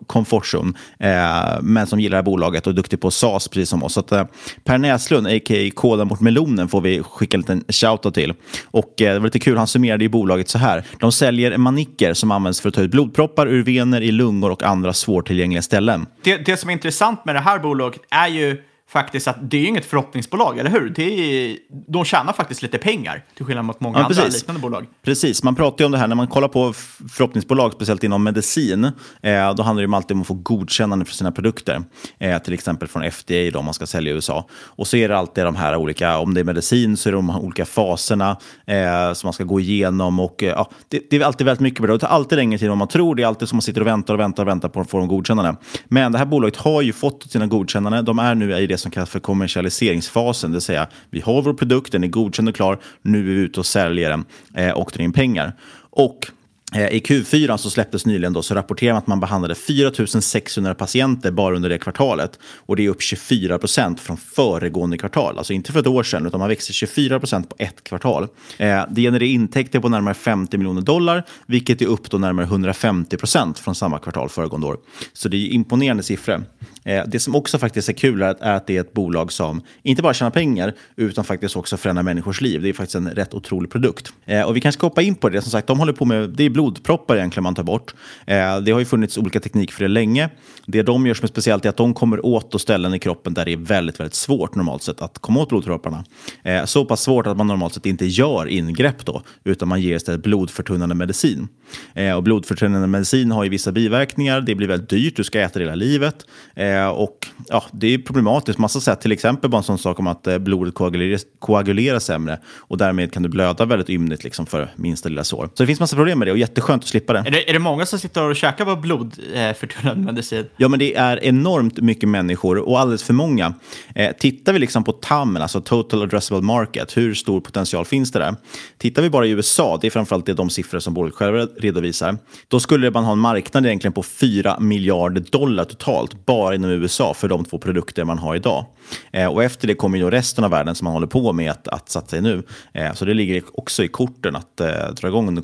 komfortzon, 0.08 0.78
eh, 1.00 1.62
men 1.62 1.88
som 1.88 2.00
gillar 2.00 2.12
det 2.12 2.18
här 2.18 2.24
bolaget 2.24 2.68
och 2.68 2.72
är 2.74 2.76
duktig 2.76 3.02
på 3.02 3.12
SAS 3.12 3.48
precis 3.48 3.70
som 3.70 3.84
oss. 3.84 3.94
Så 3.94 4.00
att, 4.00 4.12
eh, 4.12 4.26
per 4.63 4.78
Näslund, 4.78 5.28
a.k.a. 5.28 5.72
Koda 5.76 6.06
mot 6.06 6.20
melonen, 6.20 6.68
får 6.68 6.82
vi 6.82 7.04
skicka 7.04 7.38
en 7.38 7.42
liten 7.42 7.63
shoutout 7.70 8.13
till. 8.13 8.34
Och 8.65 9.02
eh, 9.02 9.13
det 9.13 9.20
var 9.20 9.26
lite 9.26 9.39
kul, 9.39 9.58
han 9.58 9.68
summerade 9.68 10.04
ju 10.04 10.10
bolaget 10.10 10.50
så 10.50 10.58
här. 10.58 10.84
De 11.00 11.12
säljer 11.12 11.58
manicker 11.58 12.13
som 12.13 12.32
används 12.32 12.62
för 12.62 12.70
att 12.70 12.76
ta 12.76 12.82
ut 12.82 12.92
blodproppar 12.92 13.48
ur 13.48 13.63
vener 13.63 14.02
i 14.02 14.12
lungor 14.12 14.52
och 14.52 14.63
andra 14.63 14.94
svårtillgängliga 14.94 15.62
ställen. 15.62 16.06
Det, 16.24 16.38
det 16.38 16.58
som 16.58 16.70
är 16.70 16.74
intressant 16.74 17.26
med 17.26 17.36
det 17.36 17.39
här 17.39 17.60
bolaget 17.60 18.02
är 18.10 18.28
ju 18.28 18.58
faktiskt 18.89 19.28
att 19.28 19.38
det 19.41 19.58
är 19.58 19.65
inget 19.65 19.86
förhoppningsbolag, 19.86 20.60
eller 20.60 20.69
hur? 20.69 20.89
Det 20.89 21.04
är, 21.04 21.58
de 21.88 22.06
tjänar 22.06 22.34
faktiskt 22.34 22.62
lite 22.62 22.78
pengar, 22.78 23.23
till 23.36 23.45
skillnad 23.45 23.65
mot 23.65 23.80
många 23.80 23.97
Ja, 23.97 24.04
andra 24.06 24.15
precis. 24.15 24.41
liknande 24.41 24.62
bolag. 24.62 24.86
Precis, 25.04 25.43
man 25.43 25.56
pratar 25.56 25.84
ju 25.84 25.86
om 25.86 25.91
det 25.91 25.97
här 25.97 26.08
när 26.08 26.15
man 26.15 26.28
kollar 26.28 26.47
på 26.47 26.73
förhoppningsbolag, 27.10 27.73
speciellt 27.73 28.04
inom 28.04 28.23
medicin. 28.23 28.84
Eh, 29.21 29.56
då 29.56 29.63
handlar 29.63 29.75
det 29.75 29.88
ju 29.88 29.95
alltid 29.95 30.15
om 30.15 30.21
att 30.21 30.28
få 30.28 30.34
godkännande 30.34 31.06
för 31.06 31.13
sina 31.13 31.32
produkter. 31.32 31.84
Eh, 32.19 32.38
till 32.41 32.54
exempel 32.54 32.88
från 32.88 33.04
FDA 33.04 33.52
då, 33.54 33.60
om 33.60 33.65
man 33.65 33.73
ska 33.73 33.86
sälja 33.86 34.12
i 34.12 34.15
USA. 34.15 34.47
Och 34.52 34.88
så 34.88 34.97
är 34.97 35.10
det 35.10 35.17
alltid 35.17 35.43
de 35.45 35.56
här 35.56 35.75
olika, 35.75 36.17
om 36.17 36.34
det 36.34 36.39
är 36.39 36.43
medicin 36.43 36.97
så 36.97 37.10
är 37.10 37.12
det 37.12 37.17
de 37.17 37.30
här 37.30 37.39
olika 37.39 37.65
faserna 37.65 38.38
eh, 38.65 39.13
som 39.13 39.28
man 39.28 39.34
ska 39.34 39.43
gå 39.43 39.60
igenom. 39.60 40.19
Och, 40.19 40.43
eh, 40.43 40.49
ja, 40.49 40.69
det, 40.88 41.02
det 41.10 41.15
är 41.15 41.21
alltid 41.21 41.45
väldigt 41.45 41.62
mycket 41.62 41.82
bra. 41.82 41.93
Det 41.93 41.99
tar 41.99 42.08
alltid 42.08 42.36
längre 42.38 42.60
tid 42.60 42.65
än 42.65 42.69
vad 42.69 42.78
man 42.78 42.88
tror. 42.88 43.15
Det 43.15 43.23
är 43.23 43.28
alltid 43.28 43.49
som 43.49 43.56
man 43.56 43.62
sitter 43.62 43.82
och 43.82 43.88
väntar 43.88 44.13
och 44.13 44.19
väntar 44.19 44.43
och 44.43 44.49
väntar 44.49 44.69
på 44.69 44.82
att 44.82 44.89
få 44.89 44.97
dem 44.97 45.08
godkännande. 45.08 45.56
Men 45.86 46.12
det 46.12 46.17
här 46.17 46.25
bolaget 46.25 46.58
har 46.58 46.82
ju 46.82 46.93
fått 46.93 47.32
sina 47.32 47.47
godkännande. 47.47 48.02
De 48.02 48.19
är 48.19 48.36
nu 48.36 48.58
i 48.58 48.67
det 48.67 48.79
som 48.80 48.92
kallas 48.92 49.10
för 49.10 49.20
kommersialiseringsfasen. 49.20 50.52
Det 50.52 50.56
vill 50.56 50.62
säga, 50.62 50.88
vi 51.10 51.22
har 51.22 51.42
vår 51.42 51.54
produkt, 51.54 51.92
den 51.92 52.04
är 52.04 52.08
godkänd 52.08 52.50
och 52.50 52.56
klar. 52.56 52.80
Nu 53.02 53.20
är 53.20 53.24
vi 53.24 53.42
ute 53.42 53.60
och 53.60 53.65
säljer 53.65 54.10
den 54.10 54.26
eh, 54.56 54.72
och 54.72 54.92
drar 54.94 55.04
in 55.04 55.13
pengar. 55.13 55.54
Och 55.89 56.28
Eh, 56.74 56.88
i 56.88 57.00
Q4 57.00 57.58
så 57.58 57.70
släpptes 57.70 58.06
nyligen 58.06 58.34
då, 58.34 58.42
så 58.42 58.56
rapporterar 58.56 58.94
man 58.94 58.98
att 58.98 59.08
man 59.08 59.20
behandlade 59.20 59.56
4 59.56 59.92
600 60.22 60.76
patienter 60.76 61.32
bara 61.32 61.56
under 61.56 61.70
det 61.70 61.78
kvartalet. 61.78 62.40
Och 62.56 62.76
det 62.76 62.86
är 62.86 62.90
upp 62.90 63.02
24 63.02 63.58
procent 63.58 64.00
från 64.00 64.18
föregående 64.18 64.98
kvartal. 64.98 65.38
Alltså 65.38 65.54
inte 65.54 65.72
för 65.72 65.80
ett 65.80 65.88
år 65.88 66.04
sedan, 66.04 66.26
utan 66.26 66.40
man 66.40 66.50
växte 66.50 66.74
24 66.74 67.20
procent 67.20 67.50
på 67.50 67.56
ett 67.60 67.84
kvartal. 67.84 68.28
Eh, 68.58 68.84
det 68.90 69.02
genererar 69.02 69.24
intäkter 69.24 69.80
på 69.80 69.90
närmare 69.90 70.14
50 70.14 70.58
miljoner 70.58 70.82
dollar, 70.82 71.24
vilket 71.46 71.82
är 71.82 71.86
upp 71.86 72.10
då 72.10 72.18
närmare 72.18 72.46
150 72.46 73.18
procent 73.18 73.60
från 73.60 73.76
samma 73.76 74.00
kvartal 74.00 74.30
föregående 74.30 74.68
år. 74.68 74.78
Så 75.14 75.30
det 75.30 75.38
är 75.38 75.48
imponerande 75.48 76.04
siffror. 76.04 76.44
Eh, 76.84 77.04
det 77.08 77.20
som 77.20 77.36
också 77.36 77.58
faktiskt 77.58 77.90
är 77.90 77.94
kul 77.94 78.22
är 78.22 78.28
att, 78.28 78.42
är 78.42 78.54
att 78.54 78.68
det 78.68 78.78
är 78.78 78.82
ett 78.82 78.94
bolag 78.94 79.32
som 79.32 79.62
inte 79.84 80.02
bara 80.02 80.14
tjänar 80.14 80.32
pengar, 80.32 80.74
utan 80.96 81.24
faktiskt 81.24 81.56
också 81.56 81.78
förändrar 81.78 82.04
människors 82.04 82.42
liv. 82.42 82.62
Det 82.62 82.70
är 82.70 82.74
faktiskt 82.74 82.96
en 82.96 83.10
rätt 83.10 83.34
otrolig 83.34 83.72
produkt. 83.72 84.14
Eh, 84.26 84.42
och 84.42 84.56
vi 84.56 84.62
kanske 84.62 84.80
ska 84.80 84.88
hoppa 84.88 85.02
in 85.02 85.16
på 85.16 85.30
det. 85.30 85.42
Som 85.42 85.52
sagt, 85.52 85.68
de 85.68 85.80
håller 85.80 85.94
på 85.94 86.06
med, 86.06 86.30
det 86.30 86.44
är 86.44 86.50
blodproppar 86.60 87.17
egentligen 87.17 87.43
man 87.43 87.56
tar 87.56 87.63
bort. 87.63 87.93
Eh, 88.26 88.58
det 88.60 88.72
har 88.72 88.80
ju 88.80 88.86
funnits 88.86 89.17
olika 89.17 89.39
tekniker 89.39 89.74
för 89.74 89.84
det 89.84 89.88
länge. 89.88 90.30
Det 90.65 90.82
de 90.82 91.08
gör 91.08 91.13
som 91.13 91.24
är 91.24 91.28
speciellt 91.28 91.65
är 91.65 91.69
att 91.69 91.78
de 91.78 91.93
kommer 91.93 92.26
åt 92.26 92.62
ställen 92.62 92.93
i 92.93 93.00
kroppen 93.00 93.34
där 93.34 93.45
det 93.45 93.54
är 93.54 93.58
väldigt, 93.58 94.00
väldigt 94.00 94.13
svårt 94.13 94.56
normalt 94.56 94.84
sett 94.84 95.02
att 95.02 95.19
komma 95.19 95.39
åt 95.39 95.50
blodpropparna. 95.50 96.04
Eh, 96.43 96.65
så 96.65 96.86
pass 96.86 97.02
svårt 97.02 97.28
att 97.28 97.38
man 97.38 97.48
normalt 97.48 97.74
sett 97.74 97.86
inte 97.86 98.06
gör 98.06 98.48
ingrepp 98.48 99.06
då, 99.06 99.22
utan 99.43 99.67
man 99.67 99.82
ger 99.82 99.95
istället 99.95 100.24
blodförtunnande 100.24 100.95
medicin. 100.95 101.48
Eh, 101.93 102.15
och 102.15 102.24
blodförtunnande 102.24 102.88
medicin 102.88 103.32
har 103.32 103.43
ju 103.43 103.50
vissa 103.50 103.72
biverkningar. 103.72 104.41
Det 104.41 104.56
blir 104.56 104.67
väldigt 104.67 104.89
dyrt. 104.89 105.15
Du 105.15 105.24
ska 105.24 105.39
äta 105.39 105.60
det 105.60 105.65
hela 105.65 105.76
livet. 105.76 106.15
Eh, 106.56 106.88
och 106.88 107.28
ja, 107.48 107.63
det 107.72 107.93
är 107.93 107.98
problematiskt 107.98 108.56
på 108.56 108.62
massa 108.62 108.82
sätt. 108.82 109.02
Till 109.02 109.12
exempel 109.12 109.50
bara 109.50 109.58
en 109.58 109.63
sån 109.63 109.78
sak 109.78 110.00
om 110.00 110.08
att 110.08 110.28
eh, 110.28 110.38
blodet 110.38 110.74
koaguleras, 110.74 111.22
koagulerar 111.39 112.00
sämre 112.00 112.39
och 112.48 112.78
därmed 112.78 113.13
kan 113.13 113.24
du 113.24 113.30
blöda 113.30 113.65
väldigt 113.65 113.89
ymnigt 113.89 114.24
liksom, 114.24 114.45
för 114.45 114.72
minsta 114.76 115.10
lilla 115.10 115.24
sår. 115.24 115.50
Så 115.54 115.63
det 115.63 115.67
finns 115.67 115.80
massa 115.80 115.95
problem 115.95 116.19
med 116.19 116.28
det 116.28 116.32
och 116.32 116.38
jätteskönt 116.50 116.84
att 116.84 116.90
slippa 116.90 117.14
det. 117.14 117.20
Är 117.20 117.32
det, 117.32 117.50
är 117.50 117.54
det 117.54 117.60
många 117.60 117.86
som 117.86 118.00
sitter 118.00 118.30
och 118.30 118.36
käkar 118.36 118.66
på 118.66 118.76
blodförtunnande 118.76 120.06
medicin? 120.06 120.46
Ja, 120.58 120.68
men 120.68 120.80
det 120.80 120.96
är 120.96 121.24
enormt 121.24 121.78
mycket 121.78 122.10
människor 122.10 122.58
och 122.58 122.80
alldeles 122.80 123.04
för 123.04 123.14
många. 123.14 123.54
Eh, 123.96 124.12
tittar 124.20 124.54
vi 124.54 124.60
liksom 124.60 124.84
på 124.84 124.92
TAM, 124.92 125.38
alltså 125.38 125.62
Total 125.62 126.02
Addressable 126.02 126.42
Market, 126.42 126.98
hur 126.98 127.14
stor 127.14 127.42
potential 127.42 127.86
finns 127.86 128.12
det 128.12 128.20
där? 128.20 128.36
Tittar 128.78 129.02
vi 129.02 129.10
bara 129.10 129.26
i 129.26 129.30
USA, 129.30 129.78
det 129.82 129.88
är 129.88 129.92
framförallt 129.92 130.26
det 130.26 130.34
de 130.34 130.50
siffror 130.50 130.80
som 130.80 130.94
bolaget 130.94 131.16
själva 131.16 131.48
redovisar, 131.58 132.18
då 132.48 132.60
skulle 132.60 132.92
man 132.92 133.04
ha 133.04 133.12
en 133.12 133.20
marknad 133.20 133.66
egentligen 133.66 133.94
på 133.94 134.04
4 134.04 134.60
miljarder 134.60 135.24
dollar 135.32 135.64
totalt, 135.64 136.26
bara 136.26 136.56
inom 136.56 136.72
USA, 136.72 137.14
för 137.14 137.28
de 137.28 137.46
två 137.46 137.58
produkter 137.58 138.04
man 138.04 138.20
har 138.20 138.36
idag. 138.36 138.66
Eh, 139.12 139.28
och 139.28 139.43
efter 139.43 139.67
det 139.67 139.75
kommer 139.75 139.97
ju 139.97 140.10
resten 140.10 140.43
av 140.43 140.52
världen 140.52 140.75
som 140.75 140.86
man 140.86 140.93
håller 140.93 141.08
på 141.08 141.34
med 141.34 141.52
att, 141.52 141.67
att 141.67 141.89
satsa 141.89 142.17
i 142.17 142.21
nu. 142.21 142.43
Eh, 142.73 142.93
så 142.93 143.06
det 143.06 143.13
ligger 143.13 143.43
också 143.54 143.84
i 143.84 143.88
korten 143.88 144.36
att 144.36 144.62
eh, 144.62 144.93
dra 145.02 145.08
igång 145.08 145.28
under 145.28 145.41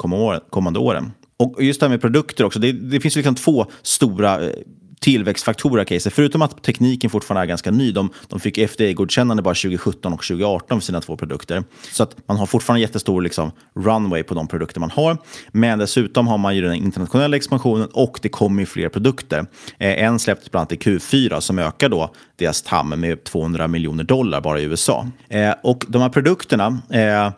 kommande 0.49 0.79
åren. 0.79 1.11
Och 1.37 1.63
just 1.63 1.79
det 1.79 1.85
här 1.85 1.91
med 1.91 2.01
produkter 2.01 2.43
också, 2.43 2.59
det, 2.59 2.71
det 2.71 2.99
finns 2.99 3.15
liksom 3.15 3.35
två 3.35 3.65
stora 3.81 4.41
eh, 4.41 4.49
tillväxtfaktorer 5.05 5.83
i 5.83 5.85
caset. 5.85 6.13
Förutom 6.13 6.41
att 6.41 6.63
tekniken 6.63 7.09
fortfarande 7.09 7.43
är 7.43 7.47
ganska 7.47 7.71
ny. 7.71 7.91
De, 7.91 8.09
de 8.27 8.39
fick 8.39 8.57
FDA-godkännande 8.57 9.43
bara 9.43 9.53
2017 9.53 10.13
och 10.13 10.19
2018 10.19 10.81
för 10.81 10.85
sina 10.85 11.01
två 11.01 11.17
produkter. 11.17 11.63
Så 11.91 12.03
att 12.03 12.15
man 12.27 12.37
har 12.37 12.45
fortfarande 12.45 12.81
jättestor 12.81 13.21
liksom, 13.21 13.51
runway 13.75 14.23
på 14.23 14.33
de 14.33 14.47
produkter 14.47 14.79
man 14.79 14.91
har. 14.91 15.17
Men 15.51 15.79
dessutom 15.79 16.27
har 16.27 16.37
man 16.37 16.55
ju 16.55 16.61
den 16.61 16.73
internationella 16.73 17.37
expansionen 17.37 17.89
och 17.93 18.19
det 18.21 18.29
kommer 18.29 18.61
ju 18.61 18.65
fler 18.65 18.89
produkter. 18.89 19.45
Eh, 19.79 20.03
en 20.03 20.19
släpptes 20.19 20.51
bland 20.51 20.61
annat 20.61 20.87
i 20.87 20.89
Q4 20.89 21.39
som 21.39 21.59
ökar 21.59 21.89
då 21.89 22.13
deras 22.35 22.61
TAM 22.61 22.89
med 22.89 23.23
200 23.23 23.67
miljoner 23.67 24.03
dollar 24.03 24.41
bara 24.41 24.59
i 24.59 24.63
USA. 24.63 25.07
Eh, 25.29 25.53
och 25.63 25.85
de 25.87 26.01
här 26.01 26.09
produkterna 26.09 26.81
eh, 26.89 27.31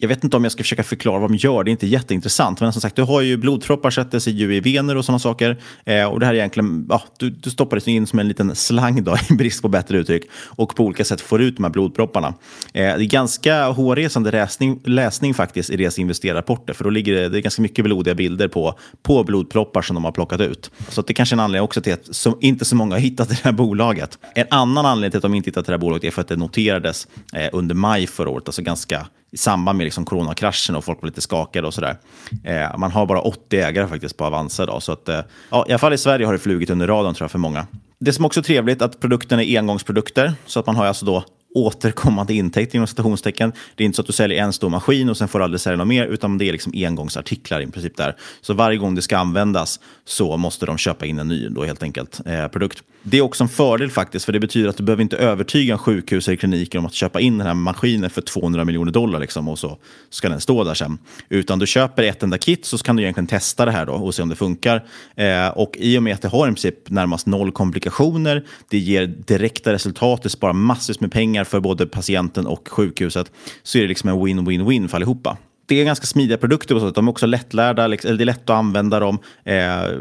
jag 0.00 0.08
vet 0.08 0.24
inte 0.24 0.36
om 0.36 0.44
jag 0.44 0.52
ska 0.52 0.62
försöka 0.62 0.82
förklara 0.82 1.18
vad 1.18 1.30
de 1.30 1.36
gör, 1.36 1.64
det 1.64 1.70
är 1.70 1.72
inte 1.72 1.86
jätteintressant. 1.86 2.60
Men 2.60 2.72
som 2.72 2.82
sagt, 2.82 2.96
du 2.96 3.02
har 3.02 3.20
ju 3.20 3.36
blodproppar 3.36 3.90
sätter 3.90 4.18
sig 4.18 4.32
ju 4.32 4.54
i 4.54 4.60
vener 4.60 4.96
och 4.96 5.04
sådana 5.04 5.18
saker. 5.18 5.60
Eh, 5.84 6.04
och 6.04 6.20
det 6.20 6.26
här 6.26 6.32
är 6.32 6.38
egentligen, 6.38 6.86
ja, 6.88 7.02
du, 7.18 7.30
du 7.30 7.50
stoppar 7.50 7.76
det 7.76 7.90
in 7.90 8.06
som 8.06 8.18
en 8.18 8.28
liten 8.28 8.54
slang 8.54 9.04
då, 9.04 9.16
i 9.30 9.34
brist 9.34 9.62
på 9.62 9.68
bättre 9.68 9.98
uttryck. 9.98 10.22
Och 10.32 10.76
på 10.76 10.84
olika 10.84 11.04
sätt 11.04 11.20
får 11.20 11.42
ut 11.42 11.56
de 11.56 11.62
här 11.62 11.70
blodpropparna. 11.70 12.28
Eh, 12.28 12.34
det 12.72 12.80
är 12.80 12.98
ganska 12.98 13.66
hårresande 13.68 14.30
läsning, 14.30 14.80
läsning 14.84 15.34
faktiskt 15.34 15.70
i 15.70 15.76
deras 15.76 15.98
investerarrapporter. 15.98 16.74
För 16.74 16.84
då 16.84 16.90
ligger 16.90 17.14
det, 17.14 17.28
det 17.28 17.38
är 17.38 17.42
ganska 17.42 17.62
mycket 17.62 17.84
blodiga 17.84 18.14
bilder 18.14 18.48
på, 18.48 18.78
på 19.02 19.24
blodproppar 19.24 19.82
som 19.82 19.94
de 19.94 20.04
har 20.04 20.12
plockat 20.12 20.40
ut. 20.40 20.70
Så 20.88 21.00
att 21.00 21.06
det 21.06 21.14
kanske 21.14 21.34
är 21.34 21.36
en 21.36 21.40
anledning 21.40 21.64
också 21.64 21.80
till 21.80 21.92
att 21.92 22.14
som, 22.14 22.38
inte 22.40 22.64
så 22.64 22.76
många 22.76 22.94
har 22.94 23.00
hittat 23.00 23.28
det 23.28 23.40
här 23.42 23.52
bolaget. 23.52 24.18
En 24.34 24.46
annan 24.50 24.86
anledning 24.86 25.10
till 25.10 25.18
att 25.18 25.22
de 25.22 25.34
inte 25.34 25.50
hittat 25.50 25.66
det 25.66 25.72
här 25.72 25.78
bolaget 25.78 26.04
är 26.04 26.10
för 26.10 26.20
att 26.20 26.28
det 26.28 26.36
noterades 26.36 27.08
eh, 27.32 27.48
under 27.52 27.74
maj 27.74 28.06
förra 28.06 28.30
året, 28.30 28.48
alltså 28.48 28.62
ganska 28.62 29.06
i 29.30 29.36
samband 29.36 29.76
med 29.78 29.84
liksom 29.84 30.04
coronakraschen 30.04 30.76
och 30.76 30.84
folk 30.84 31.02
var 31.02 31.06
lite 31.08 31.20
skakade 31.20 31.66
och 31.66 31.74
sådär. 31.74 31.96
Eh, 32.44 32.78
man 32.78 32.90
har 32.90 33.06
bara 33.06 33.20
80 33.20 33.60
ägare 33.60 33.88
faktiskt 33.88 34.16
på 34.16 34.24
Avanza 34.24 34.62
idag. 34.62 34.82
Så 34.82 34.92
att, 34.92 35.08
eh, 35.08 35.20
ja, 35.50 35.64
I 35.68 35.72
alla 35.72 35.78
fall 35.78 35.92
i 35.92 35.98
Sverige 35.98 36.26
har 36.26 36.32
det 36.32 36.38
flugit 36.38 36.70
under 36.70 36.86
radarn 36.86 37.14
tror 37.14 37.24
jag 37.24 37.30
för 37.30 37.38
många. 37.38 37.66
Det 37.98 38.12
som 38.12 38.24
också 38.24 38.40
är 38.40 38.44
trevligt 38.44 38.82
är 38.82 38.86
att 38.86 39.00
produkten 39.00 39.40
är 39.40 39.58
engångsprodukter. 39.58 40.34
Så 40.46 40.60
att 40.60 40.66
man 40.66 40.76
har 40.76 40.86
alltså 40.86 41.06
då 41.06 41.24
återkommande 41.54 42.34
intäkter 42.34 42.76
inom 42.76 42.86
citationstecken. 42.86 43.52
Det 43.74 43.84
är 43.84 43.86
inte 43.86 43.96
så 43.96 44.02
att 44.02 44.06
du 44.06 44.12
säljer 44.12 44.44
en 44.44 44.52
stor 44.52 44.70
maskin 44.70 45.08
och 45.08 45.16
sen 45.16 45.28
får 45.28 45.38
du 45.38 45.44
aldrig 45.44 45.60
sälja 45.60 45.76
något 45.76 45.86
mer, 45.86 46.06
utan 46.06 46.38
det 46.38 46.48
är 46.48 46.52
liksom 46.52 46.72
engångsartiklar 46.76 47.60
i 47.60 47.66
princip 47.66 47.96
där. 47.96 48.16
Så 48.40 48.54
varje 48.54 48.78
gång 48.78 48.94
det 48.94 49.02
ska 49.02 49.18
användas 49.18 49.80
så 50.04 50.36
måste 50.36 50.66
de 50.66 50.78
köpa 50.78 51.06
in 51.06 51.18
en 51.18 51.28
ny 51.28 51.48
då 51.48 51.64
helt 51.64 51.82
enkelt 51.82 52.20
eh, 52.26 52.48
produkt. 52.48 52.82
Det 53.02 53.18
är 53.18 53.22
också 53.22 53.44
en 53.44 53.48
fördel 53.48 53.90
faktiskt, 53.90 54.24
för 54.24 54.32
det 54.32 54.40
betyder 54.40 54.68
att 54.68 54.76
du 54.76 54.82
behöver 54.82 55.02
inte 55.02 55.16
övertyga 55.16 55.78
sjukhus 55.78 56.28
eller 56.28 56.36
kliniker 56.36 56.78
om 56.78 56.86
att 56.86 56.94
köpa 56.94 57.20
in 57.20 57.38
den 57.38 57.46
här 57.46 57.54
maskinen 57.54 58.10
för 58.10 58.22
200 58.22 58.64
miljoner 58.64 58.92
dollar 58.92 59.20
liksom, 59.20 59.48
och 59.48 59.58
så 59.58 59.78
ska 60.10 60.28
den 60.28 60.40
stå 60.40 60.64
där 60.64 60.74
sen. 60.74 60.98
Utan 61.28 61.58
du 61.58 61.66
köper 61.66 62.02
ett 62.02 62.22
enda 62.22 62.38
kit 62.38 62.66
så 62.66 62.78
kan 62.78 62.96
du 62.96 63.02
egentligen 63.02 63.26
testa 63.26 63.64
det 63.64 63.70
här 63.70 63.86
då 63.86 63.92
och 63.92 64.14
se 64.14 64.22
om 64.22 64.28
det 64.28 64.36
funkar. 64.36 64.84
Eh, 65.16 65.48
och 65.48 65.76
i 65.76 65.98
och 65.98 66.02
med 66.02 66.14
att 66.14 66.22
det 66.22 66.28
har 66.28 66.46
i 66.46 66.50
princip 66.50 66.90
närmast 66.90 67.26
noll 67.26 67.52
komplikationer, 67.52 68.44
det 68.68 68.78
ger 68.78 69.06
direkta 69.06 69.72
resultat, 69.72 70.22
det 70.22 70.28
sparar 70.28 70.52
massvis 70.52 71.00
med 71.00 71.12
pengar 71.12 71.37
för 71.44 71.60
både 71.60 71.86
patienten 71.86 72.46
och 72.46 72.68
sjukhuset, 72.68 73.32
så 73.62 73.78
är 73.78 73.82
det 73.82 73.88
liksom 73.88 74.08
en 74.08 74.16
win-win-win 74.16 74.88
för 74.88 74.96
allihopa 74.96 75.36
det 75.68 75.80
är 75.80 75.84
ganska 75.84 76.06
smidiga 76.06 76.38
produkter 76.38 76.74
på 76.74 76.80
så. 76.80 76.90
De 76.90 77.08
är 77.08 77.10
också 77.10 77.26
lättlärda, 77.26 77.86
liksom, 77.86 78.08
eller 78.08 78.18
det 78.18 78.24
är 78.24 78.26
lätt 78.26 78.50
att 78.50 78.56
använda 78.56 79.00
dem. 79.00 79.18
Eh, 79.44 79.54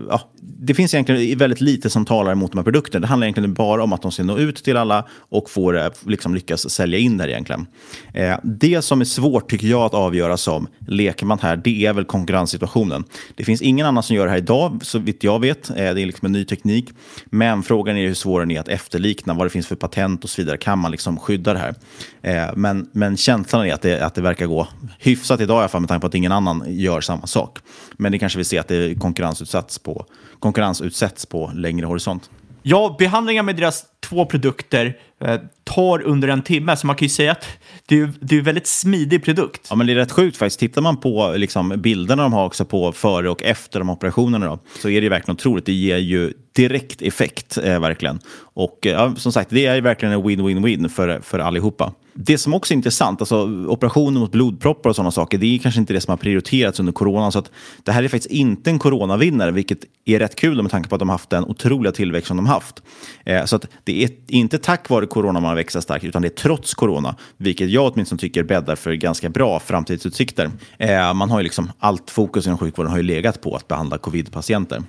ja, 0.10 0.22
det 0.60 0.74
finns 0.74 0.94
egentligen 0.94 1.38
väldigt 1.38 1.62
lite 1.62 1.90
som 1.90 2.06
talar 2.06 2.32
emot 2.32 2.52
de 2.52 2.58
här 2.58 2.64
produkterna. 2.64 3.02
Det 3.02 3.08
handlar 3.08 3.26
egentligen 3.26 3.54
bara 3.54 3.84
om 3.84 3.94
att 3.94 4.02
de 4.02 4.12
ska 4.12 4.24
nå 4.24 4.38
ut 4.38 4.64
till 4.64 4.78
alla 4.78 5.08
och 5.12 5.50
får 5.50 5.78
eh, 5.78 5.88
liksom, 6.06 6.36
lyckas 6.36 6.70
sälja 6.70 7.00
in 7.00 7.18
det 7.18 7.32
egentligen. 7.32 7.68
Eh, 8.14 8.38
det 8.44 8.82
som 8.82 9.02
är 9.02 9.06
svårt 9.06 9.50
tycker 9.50 9.68
jag 9.68 9.82
att 9.82 9.94
avgöra 9.94 10.38
som 10.38 10.68
lekman 10.88 11.40
här, 11.42 11.58
det 11.58 11.86
är 11.86 11.94
väl 11.94 12.06
konkurrenssituationen. 12.06 13.04
Det 13.36 13.44
finns 13.44 13.62
ingen 13.62 13.86
annan 13.86 14.04
som 14.04 14.16
gör 14.16 14.26
det 14.26 14.32
här 14.32 14.38
idag, 14.38 14.80
så 14.82 15.00
vitt 15.00 15.24
jag 15.24 15.40
vet. 15.40 15.70
Eh, 15.70 15.76
det 15.76 15.82
är 15.82 16.06
liksom 16.06 16.26
en 16.26 16.32
ny 16.32 16.46
teknik. 16.46 16.90
Men 17.26 17.64
frågan 17.64 17.98
är 17.98 18.08
hur 18.08 18.14
svår 18.14 18.40
den 18.40 18.52
är 18.52 18.60
att 18.60 18.68
efterlikna, 18.68 19.34
vad 19.34 19.46
det 19.46 19.50
finns 19.50 19.68
för 19.68 19.76
patent 19.76 20.24
och 20.24 20.30
så 20.30 20.42
vidare. 20.42 20.58
Kan 20.58 20.80
man 20.80 20.92
liksom 20.92 21.20
skydda 21.20 21.54
det 21.54 21.60
här? 21.60 21.76
Eh, 22.22 22.56
men, 22.56 22.90
men 22.92 23.18
känslan 23.18 23.66
är 23.66 23.74
att 23.74 23.82
det, 23.82 24.02
att 24.02 24.16
det 24.16 24.22
verkar 24.22 24.46
gå 24.46 24.68
hyfsat 25.00 25.42
idag 25.42 25.57
i 25.60 25.64
alla 25.64 25.70
fall 25.70 25.82
med 25.82 25.88
tanke 25.90 26.02
på 26.02 26.08
att 26.08 26.16
ingen 26.16 26.32
annan 26.32 26.64
gör 26.68 27.02
samma 27.02 27.28
sak. 27.28 27.60
Men 27.94 28.12
det 28.12 28.20
kanske 28.20 28.38
vi 28.38 28.44
ser 28.44 28.60
att 28.60 28.68
det 28.68 29.00
konkurrensutsätts 29.00 29.80
på, 29.80 30.06
konkurrensutsätts 30.40 31.26
på 31.26 31.52
längre 31.56 31.86
horisont. 31.86 32.30
Ja, 32.64 32.96
behandlingar 33.00 33.44
med 33.44 33.56
deras 33.56 33.86
två 34.10 34.26
produkter 34.26 34.98
eh, 35.22 35.40
tar 35.64 36.02
under 36.02 36.28
en 36.28 36.42
timme, 36.42 36.78
så 36.78 36.88
man 36.88 36.96
kan 36.96 37.06
ju 37.06 37.10
säga 37.10 37.32
att 37.32 37.48
det 37.86 38.00
är, 38.00 38.12
det 38.20 38.36
är 38.36 38.40
en 38.40 38.46
väldigt 38.46 38.68
smidig 38.68 39.24
produkt. 39.24 39.68
Ja, 39.70 39.76
men 39.76 39.88
det 39.88 39.94
är 39.94 39.96
rätt 39.96 40.12
sjukt 40.12 40.38
faktiskt. 40.38 40.60
Tittar 40.60 40.82
man 40.82 40.98
på 40.98 41.34
liksom, 41.38 41.74
bilderna 41.78 42.24
de 42.24 42.34
har 42.34 42.46
också 42.46 42.66
på 42.66 42.92
före 42.92 43.30
och 43.30 43.44
efter 43.44 43.80
de 43.80 43.90
operationerna 43.90 44.46
då, 44.46 44.60
så 44.82 44.90
är 44.90 45.02
det 45.02 45.10
verkligen 45.10 45.36
otroligt. 45.36 45.66
Det 45.66 45.74
ger 45.74 45.98
ju 45.98 46.34
direkt 46.58 47.02
effekt, 47.02 47.58
eh, 47.58 47.80
verkligen. 47.80 48.20
Och 48.40 48.88
eh, 48.88 49.16
som 49.16 49.32
sagt, 49.32 49.50
det 49.50 49.66
är 49.66 49.82
verkligen 49.82 50.14
en 50.14 50.24
win-win-win 50.24 50.88
för, 50.88 51.20
för 51.22 51.40
allihopa. 51.40 51.94
Det 52.14 52.38
som 52.38 52.54
också 52.54 52.74
är 52.74 52.76
intressant, 52.76 53.22
alltså 53.22 53.66
operationer 53.68 54.20
mot 54.20 54.32
blodproppar 54.32 54.90
och 54.90 54.96
sådana 54.96 55.12
saker, 55.12 55.38
det 55.38 55.56
är 55.56 55.60
kanske 55.60 55.80
inte 55.80 55.94
det 55.94 56.02
som 56.02 56.12
har 56.12 56.18
prioriterats 56.18 56.80
under 56.80 56.94
corona. 56.94 57.32
Så 57.32 57.40
att 57.40 57.52
det 57.84 57.92
här 57.92 58.04
är 58.04 58.08
faktiskt 58.08 58.34
inte 58.34 58.70
en 58.70 58.80
coronavinnare, 58.80 59.52
vilket 59.52 59.80
är 60.06 60.20
rätt 60.20 60.36
kul 60.36 60.62
med 60.62 60.72
tanke 60.72 60.90
på 60.90 60.96
att 60.96 61.00
de 61.00 61.10
haft 61.10 61.30
den 61.30 61.46
otroliga 61.46 61.92
tillväxt 61.92 62.28
som 62.28 62.38
de 62.38 62.46
haft. 62.46 62.84
Eh, 63.26 63.46
så 63.46 63.56
att 63.56 63.66
det 63.84 63.97
är 64.04 64.10
inte 64.28 64.58
tack 64.58 64.90
vare 64.90 65.06
corona 65.06 65.40
man 65.40 65.50
har 65.50 65.56
växt 65.56 65.84
starkt, 65.84 66.06
utan 66.06 66.22
det 66.22 66.28
är 66.28 66.30
trots 66.30 66.74
corona, 66.74 67.16
vilket 67.38 67.70
jag 67.70 67.94
åtminstone 67.94 68.20
tycker 68.20 68.44
bäddar 68.44 68.76
för 68.76 68.94
ganska 68.94 69.30
bra 69.30 69.60
framtidsutsikter. 69.60 70.52
Eh, 70.78 71.14
man 71.14 71.30
har 71.30 71.40
ju 71.40 71.44
liksom 71.44 71.72
allt 71.80 72.10
fokus 72.10 72.46
inom 72.46 72.58
sjukvården 72.58 72.92
har 72.92 72.98
ju 72.98 73.04
legat 73.04 73.42
på 73.42 73.56
att 73.56 73.68
behandla 73.68 73.98
covid-patienter. 73.98 74.84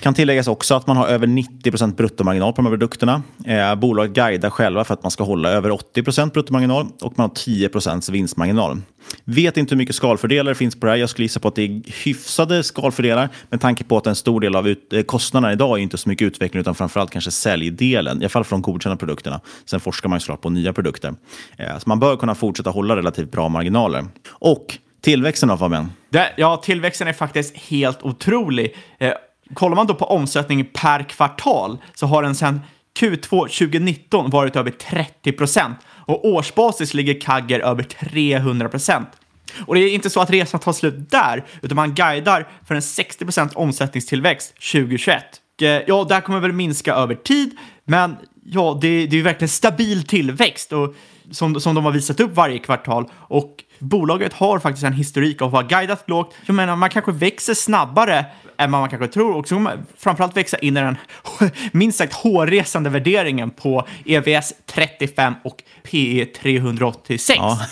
Kan 0.00 0.14
tilläggas 0.14 0.48
också 0.48 0.74
att 0.74 0.86
man 0.86 0.96
har 0.96 1.06
över 1.06 1.26
90% 1.26 1.94
bruttomarginal 1.94 2.52
på 2.52 2.56
de 2.56 2.66
här 2.66 2.72
produkterna. 2.72 3.22
Eh, 3.44 3.74
bolaget 3.74 4.12
guidar 4.12 4.50
själva 4.50 4.84
för 4.84 4.94
att 4.94 5.02
man 5.02 5.10
ska 5.10 5.24
hålla 5.24 5.50
över 5.50 5.70
80% 5.70 6.32
bruttomarginal 6.32 6.86
och 7.00 7.18
man 7.18 7.30
har 7.30 7.34
10% 7.34 8.10
vinstmarginal. 8.10 8.80
Vet 9.24 9.56
inte 9.56 9.74
hur 9.74 9.78
mycket 9.78 9.94
skalfördelar 9.94 10.50
det 10.50 10.54
finns 10.54 10.80
på 10.80 10.86
det 10.86 10.92
här. 10.92 10.98
Jag 10.98 11.10
skulle 11.10 11.24
gissa 11.24 11.40
på 11.40 11.48
att 11.48 11.54
det 11.54 11.62
är 11.62 12.04
hyfsade 12.04 12.62
skalfördelar 12.62 13.28
med 13.50 13.60
tanke 13.60 13.84
på 13.84 13.96
att 13.96 14.06
en 14.06 14.16
stor 14.16 14.40
del 14.40 14.56
av 14.56 14.68
ut, 14.68 14.92
eh, 14.92 15.02
kostnaderna 15.02 15.52
idag 15.52 15.78
är 15.78 15.82
inte 15.82 15.98
så 15.98 16.08
mycket 16.08 16.26
utveckling 16.26 16.60
utan 16.60 16.74
framförallt 16.74 17.10
kanske 17.10 17.30
säljdelen, 17.30 18.18
i 18.18 18.24
alla 18.24 18.28
fall 18.28 18.44
för 18.44 18.50
de 18.50 18.62
godkända 18.62 18.96
produkterna. 18.96 19.40
Sen 19.64 19.80
forskar 19.80 20.08
man 20.08 20.16
ju 20.16 20.20
såklart 20.20 20.40
på 20.40 20.50
nya 20.50 20.72
produkter. 20.72 21.14
Eh, 21.56 21.78
så 21.78 21.88
man 21.88 22.00
bör 22.00 22.16
kunna 22.16 22.34
fortsätta 22.34 22.70
hålla 22.70 22.96
relativt 22.96 23.32
bra 23.32 23.48
marginaler. 23.48 24.04
Och 24.28 24.78
tillväxten 25.00 25.48
då 25.48 25.56
Fabian? 25.56 25.92
Det, 26.10 26.32
ja, 26.36 26.56
tillväxten 26.56 27.08
är 27.08 27.12
faktiskt 27.12 27.56
helt 27.56 28.02
otrolig. 28.02 28.76
Eh, 28.98 29.12
kollar 29.54 29.76
man 29.76 29.86
då 29.86 29.94
på 29.94 30.04
omsättning 30.04 30.64
per 30.64 31.02
kvartal 31.02 31.78
så 31.94 32.06
har 32.06 32.22
den 32.22 32.34
sedan 32.34 32.60
Q2 33.00 33.28
2019 33.28 34.30
varit 34.30 34.56
över 34.56 34.70
30 34.70 35.32
procent 35.32 35.78
och 35.88 36.24
årsbasis 36.24 36.94
ligger 36.94 37.20
Kagger 37.20 37.60
över 37.60 37.82
300 37.82 38.68
procent. 38.68 39.08
Och 39.66 39.74
det 39.74 39.80
är 39.80 39.94
inte 39.94 40.10
så 40.10 40.20
att 40.20 40.30
resan 40.30 40.60
tar 40.60 40.72
slut 40.72 41.10
där, 41.10 41.44
utan 41.62 41.76
man 41.76 41.94
guidar 41.94 42.48
för 42.66 42.74
en 42.74 42.82
60 42.82 43.24
procent 43.24 43.52
omsättningstillväxt 43.52 44.54
2021. 44.72 45.24
Eh, 45.62 45.68
ja, 45.68 46.04
det 46.08 46.14
här 46.14 46.20
kommer 46.20 46.40
väl 46.40 46.52
minska 46.52 46.94
över 46.94 47.14
tid, 47.14 47.56
men 47.84 48.16
ja, 48.44 48.78
det, 48.80 49.06
det 49.06 49.14
är 49.14 49.16
ju 49.16 49.22
verkligen 49.22 49.48
stabil 49.48 50.06
tillväxt 50.06 50.72
och 50.72 50.94
som, 51.30 51.60
som 51.60 51.74
de 51.74 51.84
har 51.84 51.92
visat 51.92 52.20
upp 52.20 52.34
varje 52.34 52.58
kvartal. 52.58 53.10
Och 53.12 53.64
bolaget 53.80 54.32
har 54.32 54.58
faktiskt 54.58 54.84
en 54.84 54.92
historik 54.92 55.42
av 55.42 55.56
att 55.56 55.62
ha 55.62 55.78
guidat 55.78 56.08
lågt. 56.08 56.34
Jag 56.46 56.54
menar, 56.54 56.76
man 56.76 56.90
kanske 56.90 57.12
växer 57.12 57.54
snabbare 57.54 58.26
än 58.56 58.72
vad 58.72 58.80
man 58.80 58.90
kanske 58.90 59.08
tror 59.08 59.36
och 59.36 59.48
så 59.48 59.54
kommer 59.54 59.76
man 59.76 59.86
framförallt 59.98 60.36
växa 60.36 60.58
in 60.58 60.76
i 60.76 60.80
den 60.80 60.96
minst 61.72 61.98
sagt 61.98 62.12
hårresande 62.12 62.90
värderingen 62.90 63.50
på 63.50 63.86
EVS 64.04 64.52
35 64.66 65.34
och 65.44 65.62
PE 65.90 66.24
386. 66.24 67.38
Ja. 67.38 67.60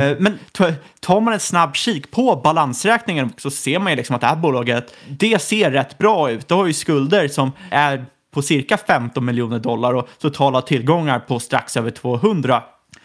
Eh, 0.00 0.16
men 0.18 0.38
tar 1.00 1.20
man 1.20 1.34
en 1.34 1.40
snabb 1.40 1.76
kik 1.76 2.10
på 2.10 2.40
balansräkningen 2.44 3.32
så 3.36 3.50
ser 3.50 3.78
man 3.78 3.92
ju 3.92 3.96
liksom 3.96 4.14
att 4.14 4.20
det 4.20 4.26
här 4.26 4.36
bolaget, 4.36 4.94
det 5.08 5.42
ser 5.42 5.70
rätt 5.70 5.98
bra 5.98 6.30
ut. 6.30 6.48
Det 6.48 6.54
har 6.54 6.66
ju 6.66 6.72
skulder 6.72 7.28
som 7.28 7.52
är 7.70 8.04
på 8.30 8.42
cirka 8.42 8.76
15 8.76 9.24
miljoner 9.24 9.58
dollar 9.58 9.94
och 9.94 10.08
totala 10.18 10.62
tillgångar 10.62 11.18
på 11.18 11.40
strax 11.40 11.76
över 11.76 11.90
200 11.90 12.62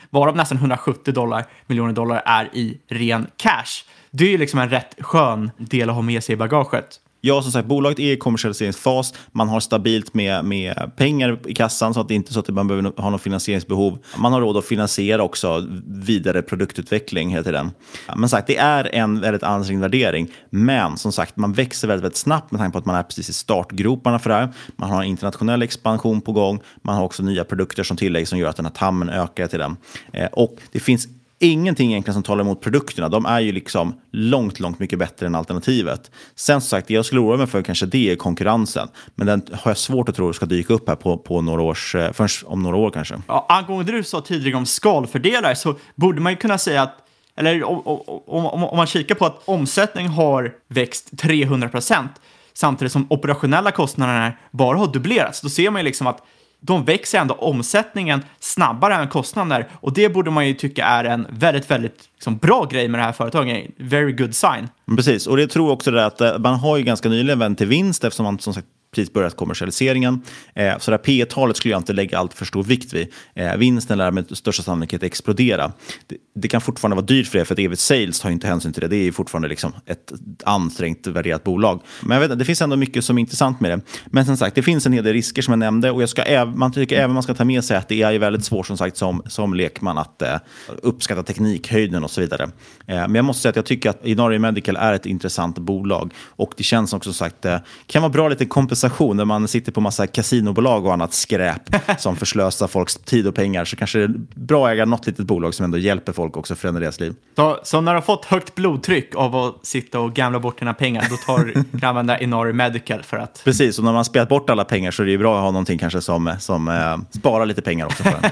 varav 0.10 0.36
nästan 0.36 0.58
170 0.58 1.14
dollar, 1.14 1.46
miljoner 1.68 1.94
dollar 1.94 2.22
är 2.26 2.50
i 2.54 2.78
ren 2.90 3.28
cash. 3.38 3.86
Det 4.12 4.26
är 4.26 4.30
ju 4.30 4.38
liksom 4.38 4.60
en 4.60 4.70
rätt 4.70 4.96
skön 5.00 5.52
del 5.58 5.90
att 5.90 5.96
ha 5.96 6.02
med 6.02 6.24
sig 6.24 6.34
i 6.34 6.36
bagaget. 6.36 7.00
Ja, 7.28 7.42
som 7.42 7.52
sagt, 7.52 7.68
bolaget 7.68 8.00
är 8.00 8.12
i 8.12 8.18
kommersialiseringsfas. 8.18 9.14
Man 9.32 9.50
har 9.50 9.60
stabilt 9.60 10.14
med, 10.14 10.46
med 10.46 10.92
pengar 10.96 11.40
i 11.46 11.54
kassan 11.54 11.94
så 11.94 12.00
att 12.00 12.08
det 12.08 12.14
inte 12.14 12.32
är 12.32 12.34
så 12.34 12.40
att 12.40 12.50
man 12.50 12.68
behöver 12.68 13.02
ha 13.02 13.10
något 13.10 13.22
finansieringsbehov. 13.22 13.98
Man 14.18 14.34
har 14.34 14.42
råd 14.42 14.58
att 14.58 14.66
finansiera 14.66 15.24
också 15.24 15.68
vidare 15.88 16.42
produktutveckling 16.42 17.30
hela 17.30 17.44
tiden. 17.44 17.72
Men 18.16 18.30
sagt, 18.30 18.48
det 18.48 18.58
är 18.58 18.96
en 18.96 19.22
väldigt 19.22 19.44
ansträngd 19.44 19.82
värdering. 19.82 20.32
Men 20.50 20.98
som 20.98 21.12
sagt, 21.12 21.38
man 21.38 21.54
växer 21.54 21.88
väldigt, 21.88 22.04
väldigt 22.04 22.18
snabbt 22.18 22.52
med 22.52 22.60
tanke 22.60 22.74
på 22.74 22.80
att 22.80 22.86
man 22.86 22.96
är 22.96 23.04
precis 23.04 23.30
i 23.30 23.34
startgroparna 23.34 24.20
för 24.20 24.30
det 24.30 24.36
här. 24.36 24.54
Man 24.76 24.90
har 24.90 25.04
en 25.04 25.10
internationell 25.10 25.62
expansion 25.62 26.22
på 26.22 26.32
gång. 26.32 26.60
Man 26.82 26.96
har 26.96 27.04
också 27.04 27.24
nya 27.24 27.44
produkter 27.44 27.84
som 27.84 27.98
tillägg 27.98 28.28
som 28.28 28.40
gör 28.40 28.50
att 28.50 28.56
den 28.56 28.66
här 28.66 28.74
tammen 28.74 29.10
ökar 29.10 29.48
till 29.48 29.60
den. 29.60 29.78
Eh, 30.14 30.28
och 30.32 30.58
det 30.72 30.80
finns 30.80 31.08
ingenting 31.40 31.92
egentligen 31.92 32.14
som 32.14 32.24
talar 32.24 32.42
emot 32.42 32.62
produkterna. 32.62 33.10
De 33.10 33.26
är 33.26 33.40
ju 33.40 33.52
liksom 33.52 34.02
långt, 34.12 34.60
långt 34.60 34.80
mycket 34.80 35.00
bättre 35.00 35.26
än 35.26 35.36
alternativet. 35.36 36.12
Sen 36.36 36.62
som 36.62 36.70
sagt, 36.70 36.88
det 36.88 36.94
jag 36.94 37.06
skulle 37.06 37.22
oroa 37.22 37.38
mig 37.38 37.48
för 37.48 37.62
kanske 37.62 37.86
det 37.86 38.12
är 38.12 38.16
konkurrensen. 38.16 38.88
Men 39.16 39.28
den 39.28 39.42
har 39.52 39.72
jag 39.72 39.78
svårt 39.78 40.10
att 40.10 40.16
tro 40.16 40.34
ska 40.34 40.46
dyka 40.46 40.74
upp 40.74 40.88
här 40.88 40.96
på, 40.96 41.18
på 41.18 41.42
några 41.42 41.62
års, 41.62 41.96
eh, 41.96 42.12
först 42.12 42.44
om 42.44 42.64
några 42.64 42.78
år 42.78 42.92
kanske. 42.92 43.22
Ja, 43.28 43.46
angående 43.50 43.92
det 43.92 43.98
du 43.98 44.04
sa 44.04 44.22
tidigare 44.22 44.58
om 44.58 44.66
skalfördelar 44.66 45.54
så 45.54 45.76
borde 45.96 46.22
man 46.22 46.32
ju 46.32 46.38
kunna 46.38 46.58
säga 46.58 46.82
att 46.82 47.02
eller 47.38 47.64
om, 47.64 47.82
om, 47.86 48.46
om, 48.46 48.64
om 48.64 48.78
man 48.78 48.88
kikar 48.88 49.16
på 49.16 49.26
att 49.26 49.42
omsättning 49.46 50.08
har 50.08 50.54
växt 50.68 51.18
300 51.18 51.70
procent 51.70 52.12
samtidigt 52.54 52.92
som 52.92 53.08
operationella 53.10 53.72
kostnaderna 53.72 54.34
bara 54.52 54.78
har 54.78 54.88
dubblerats, 54.88 55.42
då 55.42 55.50
ser 55.50 55.70
man 55.70 55.82
ju 55.82 55.86
liksom 55.86 56.08
att 56.08 56.22
de 56.66 56.86
växer 56.86 57.20
ändå 57.20 57.34
omsättningen 57.34 58.24
snabbare 58.40 58.96
än 58.96 59.08
kostnader 59.08 59.68
och 59.74 59.94
det 59.94 60.10
borde 60.10 60.32
man 60.32 60.48
ju 60.48 60.54
tycka 60.54 60.86
är 60.86 61.04
en 61.04 61.28
väldigt, 61.30 61.72
väldigt 61.72 62.10
liksom, 62.16 62.38
bra 62.38 62.66
grej 62.66 62.88
med 62.88 63.00
det 63.00 63.04
här 63.04 63.12
företaget. 63.12 63.72
Very 63.78 64.12
good 64.12 64.36
sign. 64.36 64.70
Precis, 64.96 65.28
och 65.28 65.38
det 65.38 65.48
tror 65.48 65.72
också 65.72 65.92
det 65.92 66.06
att 66.06 66.22
eh, 66.22 66.38
man 66.38 66.56
har 66.56 66.78
ju 66.78 66.84
ganska 66.84 67.10
nyligen 67.10 67.40
vänt 67.40 67.58
till 67.58 67.68
vinst 67.68 68.04
eftersom 68.04 68.24
man 68.24 68.40
som 68.40 68.54
sagt 68.54 68.68
precis 68.96 69.14
börjat 69.14 69.36
kommersialiseringen. 69.36 70.22
Eh, 70.56 70.78
så 70.78 70.92
det 70.92 70.98
här 70.98 71.04
P 71.04 71.26
talet 71.26 71.58
skulle 71.58 71.72
jag 71.72 71.80
inte 71.80 71.94
lägga 71.94 72.18
allt 72.18 72.34
för 72.34 72.46
stor 72.46 72.64
vikt 72.64 72.94
vid. 72.94 73.08
Eh, 73.36 73.56
vinsten 73.56 73.98
lär 73.98 74.12
med 74.12 74.38
största 74.38 74.64
sannolikhet 74.64 75.04
explodera. 75.04 75.72
Det, 76.08 76.18
det, 76.36 76.48
kan 76.48 76.62
fortfarande 76.62 76.96
vara 76.96 77.06
dyrt 77.06 77.28
för 77.28 77.40
det, 77.40 77.46
för 77.46 77.54
att 77.54 77.60
evigt 77.60 77.82
sales 77.82 78.20
tar 78.20 78.30
inte 78.30 78.48
hänsyn 78.48 78.74
till 78.74 78.82
det. 78.82 78.88
Det 78.88 79.08
är 79.08 79.12
fortfarande 79.12 79.48
liksom 79.48 79.74
ett 79.86 80.12
ansträngt 80.44 81.08
värderat 81.08 81.44
bolag. 81.44 81.82
Men 82.02 82.22
jag 82.22 82.28
vet, 82.28 82.40
det 82.40 82.46
finns 82.46 82.62
ändå 82.62 82.76
mycket 82.76 83.06
som 83.06 83.18
är 83.18 83.20
intressant 83.20 83.60
med 83.60 83.72
det. 83.72 83.82
Men 84.06 84.26
som 84.26 84.38
sagt, 84.38 84.56
det 84.56 84.64
finns 84.64 84.86
en 84.86 84.94
hel 84.94 85.04
del 85.04 85.14
risker 85.14 85.42
som 85.42 85.52
jag 85.52 85.60
nämnde 85.60 85.92
och 85.92 86.02
jag 86.02 86.10
ska, 86.10 86.46
man 86.46 86.72
tycker 86.72 86.96
även 86.96 87.14
man 87.14 87.24
ska 87.24 87.34
ta 87.34 87.46
med 87.46 87.64
sig 87.64 87.78
att 87.78 87.88
det 87.88 88.02
är 88.02 88.20
väldigt 88.20 88.46
svårt 88.46 88.68
som 88.68 88.78
sagt 88.78 88.98
som, 88.98 89.22
som 89.26 89.54
lekman 89.54 89.98
att 89.98 90.22
eh, 90.22 90.36
uppskatta 90.82 91.24
teknikhöjden 91.24 92.04
och 92.04 92.12
så 92.12 92.22
vidare. 92.22 92.44
Eh, 92.44 92.96
men 92.96 93.16
jag 93.16 93.26
måste 93.26 93.42
säga 93.42 93.50
att 93.50 93.56
jag 93.56 93.66
tycker 93.66 93.90
att 93.90 94.06
Inari 94.06 94.40
Medical 94.40 94.76
är 94.76 94.94
ett 94.94 95.06
intressant 95.06 95.60
bolag 95.60 96.14
och 96.18 96.54
det 96.58 96.64
känns 96.64 96.94
också 96.94 97.14
som 97.14 97.28
sagt, 97.28 97.46
eh, 97.46 97.58
kan 97.88 98.02
vara 98.02 98.12
bra 98.12 98.30
lite 98.30 98.46
kompensation 98.46 98.85
när 99.14 99.26
man 99.26 99.48
sitter 99.48 99.72
på 99.72 99.82
massa 99.82 100.08
kasinobolag 100.08 100.86
och 100.86 100.94
annat 100.94 101.14
skräp 101.14 101.62
som 101.98 102.16
förslösar 102.16 102.68
folks 102.68 102.96
tid 102.96 103.28
och 103.28 103.36
pengar 103.36 103.66
så 103.66 103.76
kanske 103.76 104.00
det 104.00 104.04
är 104.04 104.14
bra 104.34 104.68
att 104.68 104.74
äga 104.74 104.86
något 104.86 105.08
litet 105.08 105.26
bolag 105.26 105.54
som 105.54 105.64
ändå 105.64 105.78
hjälper 105.78 106.14
folk 106.14 106.38
också 106.38 106.56
förändra 106.56 106.82
deras 106.82 107.00
liv. 107.00 107.16
Så, 107.36 107.60
så 107.64 107.82
när 107.82 107.92
du 107.92 107.98
har 107.98 108.02
fått 108.02 108.26
högt 108.26 108.56
blodtryck 108.56 109.16
av 109.16 109.36
att 109.36 109.66
sitta 109.66 110.00
och 110.00 110.14
gamla 110.14 110.40
bort 110.40 110.60
dina 110.60 110.74
pengar, 110.74 111.08
då 111.10 111.18
tar 111.18 111.64
du 111.72 111.88
använda 111.88 112.20
Inari 112.20 112.54
Medical 112.54 113.04
för 113.04 113.18
att... 113.18 113.42
Precis, 113.44 113.78
och 113.78 113.86
när 113.86 113.94
man 113.94 114.06
spelat 114.06 114.30
bort 114.30 114.50
alla 114.50 114.66
pengar 114.66 114.92
så 114.92 115.02
är 115.02 115.06
det 115.06 115.12
ju 115.12 115.18
bra 115.18 115.36
att 115.36 115.44
ha 115.44 115.52
någonting 115.52 115.80
kanske 115.80 116.02
som, 116.02 116.36
som 116.40 116.68
eh, 116.68 117.20
sparar 117.20 117.46
lite 117.46 117.62
pengar 117.62 117.86
också. 117.86 118.04
För 118.04 118.12
en. 118.12 118.32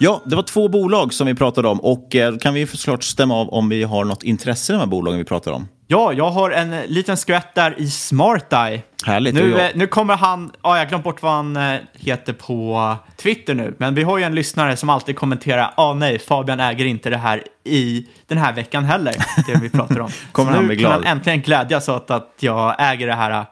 Ja, 0.00 0.22
det 0.26 0.36
var 0.36 0.42
två 0.42 0.68
bolag 0.68 1.14
som 1.14 1.26
vi 1.26 1.34
pratade 1.34 1.68
om 1.68 1.80
och 1.80 2.14
eh, 2.16 2.36
kan 2.36 2.54
vi 2.54 2.66
såklart 2.66 3.04
stämma 3.04 3.34
av 3.34 3.48
om 3.48 3.68
vi 3.68 3.82
har 3.82 4.04
något 4.04 4.22
intresse 4.22 4.72
i 4.72 4.74
de 4.74 4.78
här 4.78 4.86
bolagen 4.86 5.18
vi 5.18 5.24
pratar 5.24 5.52
om. 5.52 5.68
Ja, 5.90 6.12
jag 6.12 6.30
har 6.30 6.50
en 6.50 6.82
liten 6.82 7.16
skvätt 7.16 7.54
där 7.54 7.74
i 7.78 7.90
SmartEye. 7.90 8.82
Härligt. 9.06 9.34
Nu, 9.34 9.58
eh, 9.60 9.70
nu 9.74 9.86
kommer 9.86 10.16
han, 10.16 10.52
ja, 10.62 10.76
jag 10.76 10.84
har 10.84 10.88
glömt 10.88 11.04
bort 11.04 11.22
vad 11.22 11.32
han 11.32 11.56
eh, 11.56 11.80
heter 11.94 12.32
på 12.32 12.96
Twitter 13.16 13.54
nu, 13.54 13.74
men 13.78 13.94
vi 13.94 14.02
har 14.02 14.18
ju 14.18 14.24
en 14.24 14.34
lyssnare 14.34 14.76
som 14.76 14.90
alltid 14.90 15.16
kommenterar, 15.16 15.72
ah, 15.76 15.94
nej, 15.94 16.18
Fabian 16.18 16.60
äger 16.60 16.84
inte 16.84 17.10
det 17.10 17.16
här 17.16 17.42
i 17.64 18.06
den 18.26 18.38
här 18.38 18.52
veckan 18.52 18.84
heller, 18.84 19.14
det 19.46 19.60
vi 19.62 19.70
pratar 19.70 20.00
om. 20.00 20.10
kommer 20.32 20.50
Så 20.50 20.56
han 20.56 20.62
nu 20.64 20.68
bli 20.68 20.76
glad? 20.76 20.92
kan 20.92 21.04
han 21.04 21.16
äntligen 21.16 21.40
glädjas 21.40 21.88
åt 21.88 22.10
att 22.10 22.34
jag 22.40 22.74
äger 22.78 23.06
det 23.06 23.14
här 23.14 23.46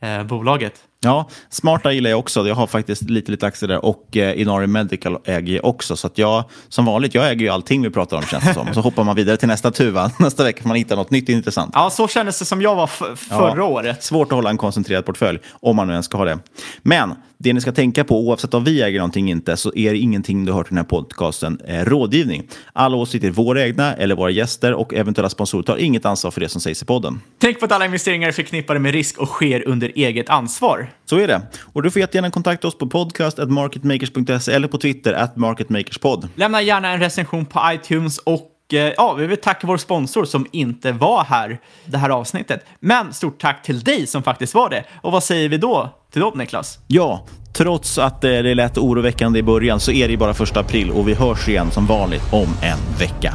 eh, 0.00 0.22
bolaget. 0.22 0.74
Ja, 1.04 1.28
Smarta 1.50 1.92
gillar 1.92 2.10
jag 2.10 2.18
också. 2.18 2.48
Jag 2.48 2.54
har 2.54 2.66
faktiskt 2.66 3.02
lite, 3.02 3.30
lite 3.30 3.46
aktier 3.46 3.68
där 3.68 3.84
och 3.84 4.16
eh, 4.16 4.40
Inari 4.40 4.66
Medical 4.66 5.18
äger 5.24 5.54
jag 5.54 5.64
också. 5.64 5.96
Så 5.96 6.06
att 6.06 6.18
jag, 6.18 6.44
som 6.68 6.84
vanligt, 6.84 7.14
jag 7.14 7.30
äger 7.30 7.40
ju 7.46 7.48
allting 7.48 7.82
vi 7.82 7.90
pratar 7.90 8.16
om 8.16 8.22
känns 8.22 8.44
det 8.44 8.54
som. 8.54 8.74
Så 8.74 8.80
hoppar 8.80 9.04
man 9.04 9.16
vidare 9.16 9.36
till 9.36 9.48
nästa 9.48 9.70
tuva. 9.70 10.10
Nästa 10.18 10.44
vecka 10.44 10.62
får 10.62 10.68
man 10.68 10.76
hitta 10.76 10.94
något 10.96 11.10
nytt 11.10 11.28
intressant. 11.28 11.70
Ja, 11.74 11.90
så 11.90 12.08
kändes 12.08 12.38
det 12.38 12.44
som 12.44 12.62
jag 12.62 12.74
var 12.74 12.86
förra 12.86 13.56
Ja. 13.56 13.62
året. 13.64 14.02
Svårt 14.04 14.26
att 14.28 14.36
hålla 14.36 14.50
en 14.50 14.56
koncentrerad 14.58 15.06
portfölj, 15.06 15.38
om 15.60 15.76
man 15.76 15.86
nu 15.86 15.92
ens 15.92 16.06
ska 16.06 16.18
ha 16.18 16.24
det. 16.24 16.38
Men 16.82 17.14
det 17.38 17.52
ni 17.52 17.60
ska 17.60 17.72
tänka 17.72 18.04
på, 18.04 18.18
oavsett 18.18 18.54
om 18.54 18.64
vi 18.64 18.82
äger 18.82 18.98
någonting 18.98 19.30
inte, 19.30 19.56
så 19.56 19.72
är 19.74 19.92
det 19.92 19.98
ingenting 19.98 20.44
du 20.44 20.52
har 20.52 20.58
hört 20.58 20.66
i 20.66 20.68
den 20.68 20.78
här 20.78 20.84
podcasten 20.84 21.60
eh, 21.66 21.84
rådgivning. 21.84 22.48
Alla 22.72 22.96
åsikter 22.96 23.28
är 23.28 23.32
våra 23.32 23.64
egna 23.64 23.94
eller 23.94 24.14
våra 24.14 24.30
gäster 24.30 24.72
och 24.72 24.94
eventuella 24.94 25.28
sponsorer 25.28 25.62
tar 25.62 25.76
inget 25.76 26.04
ansvar 26.04 26.30
för 26.30 26.40
det 26.40 26.48
som 26.48 26.60
sägs 26.60 26.82
i 26.82 26.84
podden. 26.86 27.20
Tänk 27.38 27.58
på 27.58 27.64
att 27.64 27.72
alla 27.72 27.84
investeringar 27.84 28.28
är 28.28 28.32
förknippade 28.32 28.80
med 28.80 28.92
risk 28.92 29.18
och 29.18 29.28
sker 29.28 29.68
under 29.68 29.92
eget 29.94 30.28
ansvar. 30.28 30.90
Så 31.04 31.18
är 31.18 31.26
det. 31.26 31.42
Och 31.72 31.82
du 31.82 31.90
får 31.90 32.00
jättegärna 32.00 32.30
kontakta 32.30 32.68
oss 32.68 32.78
på 32.78 32.86
podcast.marketmakers.se 32.86 34.52
eller 34.52 34.68
på 34.68 34.78
Twitter, 34.78 35.12
at 35.12 35.36
marketmakerspod. 35.36 36.28
Lämna 36.34 36.62
gärna 36.62 36.92
en 36.92 37.00
recension 37.00 37.46
på 37.46 37.60
iTunes 37.72 38.18
och 38.18 38.50
eh, 38.72 38.92
ja, 38.96 39.14
vi 39.14 39.26
vill 39.26 39.36
tacka 39.36 39.66
vår 39.66 39.76
sponsor 39.76 40.24
som 40.24 40.46
inte 40.52 40.92
var 40.92 41.24
här 41.24 41.58
det 41.84 41.98
här 41.98 42.10
avsnittet. 42.10 42.66
Men 42.80 43.12
stort 43.12 43.40
tack 43.40 43.62
till 43.62 43.80
dig 43.80 44.06
som 44.06 44.22
faktiskt 44.22 44.54
var 44.54 44.70
det. 44.70 44.84
Och 45.02 45.12
vad 45.12 45.22
säger 45.22 45.48
vi 45.48 45.58
då 45.58 45.90
till 46.14 46.22
dem, 46.22 46.38
Niklas? 46.38 46.78
Ja, 46.86 47.24
trots 47.52 47.98
att 47.98 48.20
det 48.20 48.54
lät 48.54 48.78
oroväckande 48.78 49.38
i 49.38 49.42
början 49.42 49.80
så 49.80 49.92
är 49.92 50.06
det 50.08 50.12
ju 50.12 50.18
bara 50.18 50.34
första 50.34 50.60
april 50.60 50.90
och 50.90 51.08
vi 51.08 51.14
hörs 51.14 51.48
igen 51.48 51.70
som 51.70 51.86
vanligt 51.86 52.32
om 52.32 52.48
en 52.62 52.98
vecka. 52.98 53.34